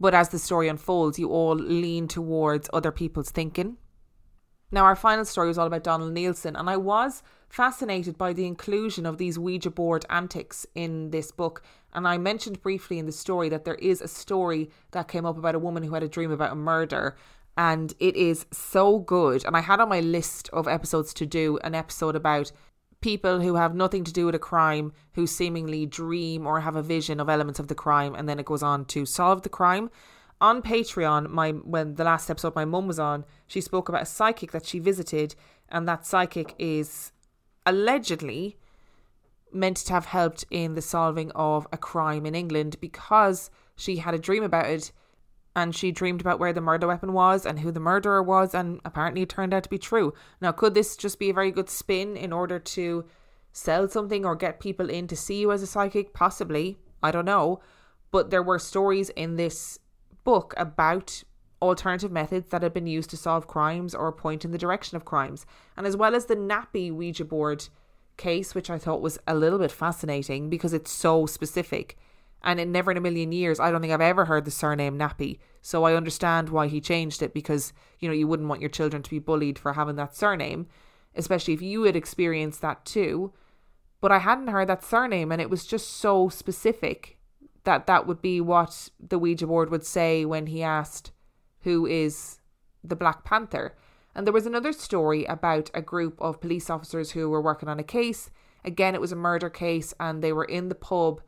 but 0.00 0.12
as 0.12 0.30
the 0.30 0.40
story 0.40 0.66
unfolds, 0.66 1.20
you 1.20 1.28
all 1.28 1.54
lean 1.54 2.08
towards 2.08 2.68
other 2.72 2.90
people's 2.90 3.30
thinking. 3.30 3.76
Now, 4.72 4.84
our 4.86 4.96
final 4.96 5.24
story 5.24 5.46
was 5.46 5.56
all 5.56 5.68
about 5.68 5.84
Donald 5.84 6.12
Neilson, 6.12 6.58
and 6.58 6.68
I 6.68 6.78
was 6.78 7.22
fascinated 7.48 8.18
by 8.18 8.32
the 8.32 8.44
inclusion 8.44 9.06
of 9.06 9.18
these 9.18 9.38
Ouija 9.38 9.70
board 9.70 10.04
antics 10.10 10.66
in 10.74 11.10
this 11.10 11.30
book. 11.30 11.62
And 11.92 12.08
I 12.08 12.18
mentioned 12.18 12.60
briefly 12.60 12.98
in 12.98 13.06
the 13.06 13.12
story 13.12 13.48
that 13.50 13.64
there 13.64 13.76
is 13.76 14.00
a 14.00 14.08
story 14.08 14.68
that 14.90 15.06
came 15.06 15.24
up 15.24 15.38
about 15.38 15.54
a 15.54 15.60
woman 15.60 15.84
who 15.84 15.94
had 15.94 16.02
a 16.02 16.08
dream 16.08 16.32
about 16.32 16.52
a 16.52 16.56
murder, 16.56 17.16
and 17.56 17.92
it 17.98 18.16
is 18.16 18.46
so 18.50 18.98
good. 18.98 19.44
And 19.44 19.56
I 19.56 19.60
had 19.60 19.80
on 19.80 19.88
my 19.88 20.00
list 20.00 20.48
of 20.52 20.66
episodes 20.66 21.12
to 21.14 21.26
do 21.26 21.58
an 21.64 21.74
episode 21.74 22.16
about 22.16 22.52
people 23.02 23.40
who 23.40 23.56
have 23.56 23.74
nothing 23.74 24.04
to 24.04 24.12
do 24.12 24.24
with 24.24 24.34
a 24.34 24.38
crime 24.38 24.92
who 25.12 25.26
seemingly 25.26 25.84
dream 25.84 26.46
or 26.46 26.60
have 26.60 26.76
a 26.76 26.82
vision 26.82 27.20
of 27.20 27.28
elements 27.28 27.58
of 27.58 27.68
the 27.68 27.74
crime 27.74 28.14
and 28.14 28.28
then 28.28 28.38
it 28.38 28.46
goes 28.46 28.62
on 28.62 28.84
to 28.84 29.04
solve 29.04 29.42
the 29.42 29.48
crime 29.48 29.90
on 30.40 30.62
patreon 30.62 31.28
my 31.28 31.50
when 31.50 31.96
the 31.96 32.04
last 32.04 32.30
episode 32.30 32.54
my 32.54 32.64
mum 32.64 32.86
was 32.86 33.00
on 33.00 33.24
she 33.46 33.60
spoke 33.60 33.88
about 33.88 34.02
a 34.02 34.06
psychic 34.06 34.52
that 34.52 34.64
she 34.64 34.78
visited 34.78 35.34
and 35.68 35.86
that 35.86 36.06
psychic 36.06 36.54
is 36.58 37.12
allegedly 37.66 38.56
meant 39.52 39.76
to 39.76 39.92
have 39.92 40.06
helped 40.06 40.44
in 40.50 40.74
the 40.74 40.80
solving 40.80 41.30
of 41.32 41.66
a 41.72 41.76
crime 41.76 42.24
in 42.24 42.36
england 42.36 42.76
because 42.80 43.50
she 43.74 43.96
had 43.96 44.14
a 44.14 44.18
dream 44.18 44.44
about 44.44 44.66
it 44.66 44.92
and 45.54 45.74
she 45.74 45.92
dreamed 45.92 46.20
about 46.20 46.38
where 46.38 46.52
the 46.52 46.60
murder 46.60 46.86
weapon 46.86 47.12
was 47.12 47.44
and 47.44 47.60
who 47.60 47.70
the 47.70 47.80
murderer 47.80 48.22
was, 48.22 48.54
and 48.54 48.80
apparently 48.84 49.22
it 49.22 49.28
turned 49.28 49.52
out 49.52 49.62
to 49.64 49.68
be 49.68 49.78
true. 49.78 50.14
Now, 50.40 50.52
could 50.52 50.74
this 50.74 50.96
just 50.96 51.18
be 51.18 51.30
a 51.30 51.34
very 51.34 51.50
good 51.50 51.68
spin 51.68 52.16
in 52.16 52.32
order 52.32 52.58
to 52.58 53.04
sell 53.52 53.88
something 53.88 54.24
or 54.24 54.34
get 54.34 54.60
people 54.60 54.88
in 54.88 55.06
to 55.08 55.16
see 55.16 55.40
you 55.40 55.52
as 55.52 55.62
a 55.62 55.66
psychic? 55.66 56.14
Possibly. 56.14 56.78
I 57.02 57.10
don't 57.10 57.26
know. 57.26 57.60
But 58.10 58.30
there 58.30 58.42
were 58.42 58.58
stories 58.58 59.10
in 59.10 59.36
this 59.36 59.78
book 60.24 60.54
about 60.56 61.22
alternative 61.60 62.10
methods 62.10 62.50
that 62.50 62.62
had 62.62 62.72
been 62.72 62.86
used 62.86 63.10
to 63.10 63.16
solve 63.16 63.46
crimes 63.46 63.94
or 63.94 64.10
point 64.10 64.44
in 64.44 64.52
the 64.52 64.58
direction 64.58 64.96
of 64.96 65.04
crimes. 65.04 65.46
And 65.76 65.86
as 65.86 65.96
well 65.96 66.14
as 66.14 66.26
the 66.26 66.36
nappy 66.36 66.92
Ouija 66.92 67.24
board 67.24 67.68
case, 68.16 68.54
which 68.54 68.70
I 68.70 68.78
thought 68.78 69.00
was 69.02 69.18
a 69.26 69.34
little 69.34 69.58
bit 69.58 69.70
fascinating 69.70 70.50
because 70.50 70.72
it's 70.72 70.90
so 70.90 71.26
specific. 71.26 71.96
And 72.42 72.58
in 72.58 72.72
never 72.72 72.90
in 72.90 72.96
a 72.96 73.00
million 73.00 73.32
years, 73.32 73.60
I 73.60 73.70
don't 73.70 73.80
think 73.80 73.92
I've 73.92 74.00
ever 74.00 74.24
heard 74.24 74.44
the 74.44 74.50
surname 74.50 74.98
Nappy. 74.98 75.38
So 75.60 75.84
I 75.84 75.94
understand 75.94 76.48
why 76.48 76.66
he 76.66 76.80
changed 76.80 77.22
it 77.22 77.32
because, 77.32 77.72
you 78.00 78.08
know, 78.08 78.14
you 78.14 78.26
wouldn't 78.26 78.48
want 78.48 78.60
your 78.60 78.70
children 78.70 79.02
to 79.02 79.10
be 79.10 79.20
bullied 79.20 79.58
for 79.58 79.74
having 79.74 79.96
that 79.96 80.16
surname, 80.16 80.66
especially 81.14 81.54
if 81.54 81.62
you 81.62 81.84
had 81.84 81.94
experienced 81.94 82.60
that 82.62 82.84
too. 82.84 83.32
But 84.00 84.10
I 84.10 84.18
hadn't 84.18 84.48
heard 84.48 84.68
that 84.68 84.84
surname 84.84 85.30
and 85.30 85.40
it 85.40 85.50
was 85.50 85.64
just 85.64 85.88
so 85.88 86.28
specific 86.28 87.18
that 87.64 87.86
that 87.86 88.06
would 88.06 88.20
be 88.20 88.40
what 88.40 88.88
the 88.98 89.18
Ouija 89.18 89.46
board 89.46 89.70
would 89.70 89.86
say 89.86 90.24
when 90.24 90.46
he 90.46 90.62
asked 90.64 91.12
who 91.60 91.86
is 91.86 92.40
the 92.82 92.96
Black 92.96 93.24
Panther. 93.24 93.76
And 94.14 94.26
there 94.26 94.34
was 94.34 94.46
another 94.46 94.72
story 94.72 95.24
about 95.24 95.70
a 95.72 95.80
group 95.80 96.20
of 96.20 96.40
police 96.40 96.68
officers 96.68 97.12
who 97.12 97.30
were 97.30 97.40
working 97.40 97.68
on 97.68 97.78
a 97.78 97.84
case. 97.84 98.30
Again, 98.64 98.96
it 98.96 99.00
was 99.00 99.12
a 99.12 99.16
murder 99.16 99.48
case 99.48 99.94
and 100.00 100.22
they 100.22 100.32
were 100.32 100.44
in 100.44 100.68
the 100.68 100.74
pub 100.74 101.22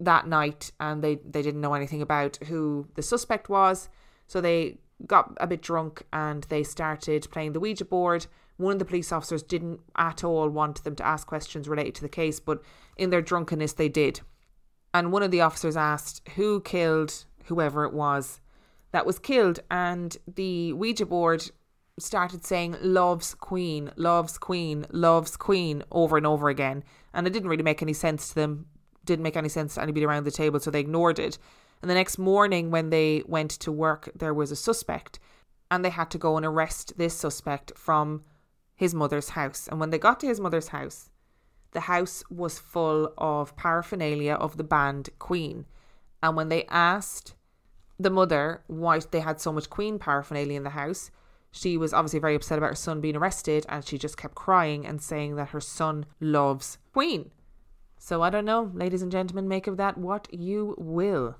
that 0.00 0.26
night 0.26 0.72
and 0.80 1.02
they, 1.02 1.16
they 1.16 1.42
didn't 1.42 1.60
know 1.60 1.74
anything 1.74 2.02
about 2.02 2.36
who 2.48 2.88
the 2.94 3.02
suspect 3.02 3.48
was. 3.48 3.88
So 4.26 4.40
they 4.40 4.78
got 5.06 5.36
a 5.38 5.46
bit 5.46 5.62
drunk 5.62 6.02
and 6.12 6.44
they 6.44 6.62
started 6.62 7.28
playing 7.30 7.52
the 7.52 7.60
Ouija 7.60 7.84
board. 7.84 8.26
One 8.56 8.72
of 8.72 8.78
the 8.78 8.84
police 8.84 9.12
officers 9.12 9.42
didn't 9.42 9.80
at 9.96 10.24
all 10.24 10.48
want 10.48 10.84
them 10.84 10.96
to 10.96 11.06
ask 11.06 11.26
questions 11.26 11.68
related 11.68 11.94
to 11.96 12.02
the 12.02 12.08
case, 12.08 12.40
but 12.40 12.62
in 12.96 13.10
their 13.10 13.22
drunkenness, 13.22 13.74
they 13.74 13.88
did. 13.88 14.20
And 14.92 15.12
one 15.12 15.22
of 15.22 15.30
the 15.30 15.40
officers 15.40 15.76
asked 15.76 16.28
who 16.36 16.60
killed 16.60 17.24
whoever 17.44 17.84
it 17.84 17.92
was 17.92 18.40
that 18.92 19.06
was 19.06 19.18
killed, 19.20 19.60
and 19.70 20.16
the 20.26 20.72
Ouija 20.72 21.06
board 21.06 21.50
started 21.98 22.44
saying 22.44 22.76
loves 22.80 23.34
queen 23.34 23.90
loves 23.96 24.38
queen 24.38 24.86
loves 24.90 25.36
queen 25.36 25.82
over 25.90 26.16
and 26.16 26.26
over 26.26 26.48
again 26.48 26.82
and 27.12 27.26
it 27.26 27.32
didn't 27.32 27.48
really 27.50 27.62
make 27.62 27.82
any 27.82 27.92
sense 27.92 28.28
to 28.28 28.34
them 28.36 28.66
didn't 29.10 29.22
make 29.22 29.36
any 29.36 29.48
sense 29.48 29.74
to 29.74 29.82
anybody 29.82 30.04
around 30.04 30.24
the 30.24 30.30
table 30.30 30.60
so 30.60 30.70
they 30.70 30.80
ignored 30.80 31.18
it 31.18 31.38
and 31.82 31.90
the 31.90 31.94
next 31.94 32.18
morning 32.18 32.70
when 32.70 32.90
they 32.90 33.22
went 33.26 33.50
to 33.50 33.72
work 33.72 34.10
there 34.14 34.34
was 34.34 34.50
a 34.50 34.56
suspect 34.56 35.18
and 35.70 35.84
they 35.84 35.90
had 35.90 36.10
to 36.10 36.18
go 36.18 36.36
and 36.36 36.46
arrest 36.46 36.94
this 36.96 37.14
suspect 37.14 37.72
from 37.76 38.22
his 38.74 38.94
mother's 38.94 39.30
house 39.30 39.68
and 39.68 39.78
when 39.78 39.90
they 39.90 39.98
got 39.98 40.18
to 40.20 40.26
his 40.26 40.40
mother's 40.40 40.68
house 40.68 41.10
the 41.72 41.80
house 41.80 42.24
was 42.30 42.58
full 42.58 43.12
of 43.18 43.54
paraphernalia 43.56 44.34
of 44.34 44.56
the 44.56 44.64
band 44.64 45.10
queen 45.18 45.66
and 46.22 46.36
when 46.36 46.48
they 46.48 46.64
asked 46.66 47.34
the 48.00 48.10
mother 48.10 48.62
why 48.66 48.98
they 49.10 49.20
had 49.20 49.40
so 49.40 49.52
much 49.52 49.68
Queen 49.68 49.98
paraphernalia 49.98 50.56
in 50.56 50.64
the 50.64 50.70
house. 50.70 51.10
She 51.52 51.76
was 51.76 51.92
obviously 51.92 52.20
very 52.20 52.34
upset 52.34 52.58
about 52.58 52.70
her 52.70 52.76
son 52.76 53.00
being 53.00 53.16
arrested 53.16 53.66
and 53.68 53.84
she 53.84 53.98
just 53.98 54.16
kept 54.16 54.34
crying 54.34 54.86
and 54.86 55.02
saying 55.02 55.36
that 55.36 55.50
her 55.50 55.60
son 55.60 56.06
loves 56.20 56.78
Queen. 56.92 57.30
So 58.02 58.22
I 58.22 58.30
don't 58.30 58.46
know, 58.46 58.70
ladies 58.74 59.02
and 59.02 59.12
gentlemen, 59.12 59.46
make 59.46 59.66
of 59.66 59.76
that 59.76 59.98
what 59.98 60.26
you 60.32 60.74
will. 60.78 61.36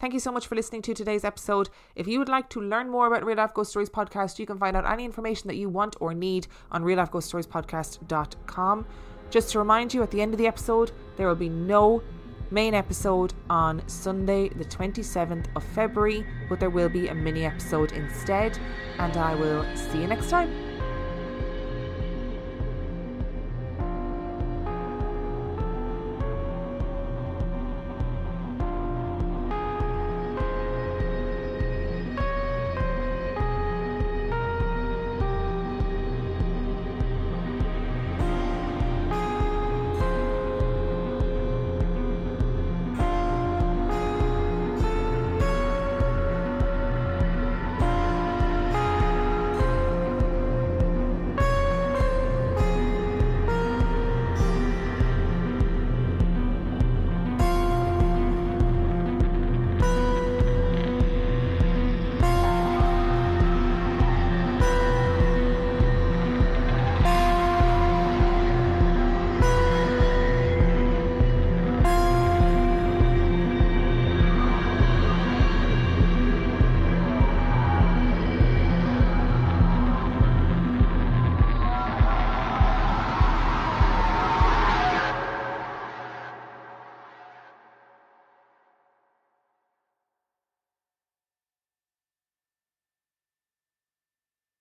Thank 0.00 0.14
you 0.14 0.20
so 0.20 0.32
much 0.32 0.46
for 0.46 0.54
listening 0.54 0.80
to 0.82 0.94
today's 0.94 1.22
episode. 1.22 1.68
If 1.94 2.08
you 2.08 2.18
would 2.18 2.30
like 2.30 2.48
to 2.50 2.62
learn 2.62 2.90
more 2.90 3.06
about 3.06 3.24
Real 3.24 3.36
Life 3.36 3.52
Ghost 3.52 3.70
Stories 3.70 3.90
podcast, 3.90 4.38
you 4.38 4.46
can 4.46 4.58
find 4.58 4.74
out 4.74 4.90
any 4.90 5.04
information 5.04 5.48
that 5.48 5.56
you 5.56 5.68
want 5.68 5.96
or 6.00 6.14
need 6.14 6.46
on 6.72 6.82
reallifeghoststoriespodcast.com. 6.82 8.86
Just 9.28 9.52
to 9.52 9.58
remind 9.58 9.92
you, 9.92 10.02
at 10.02 10.10
the 10.10 10.22
end 10.22 10.32
of 10.32 10.38
the 10.38 10.46
episode, 10.46 10.92
there 11.16 11.28
will 11.28 11.34
be 11.34 11.50
no 11.50 12.02
main 12.50 12.72
episode 12.72 13.34
on 13.50 13.86
Sunday, 13.86 14.48
the 14.48 14.64
27th 14.64 15.44
of 15.54 15.62
February, 15.62 16.26
but 16.48 16.58
there 16.58 16.70
will 16.70 16.88
be 16.88 17.08
a 17.08 17.14
mini 17.14 17.44
episode 17.44 17.92
instead. 17.92 18.58
And 18.98 19.14
I 19.18 19.34
will 19.34 19.66
see 19.76 20.00
you 20.00 20.06
next 20.06 20.30
time. 20.30 20.73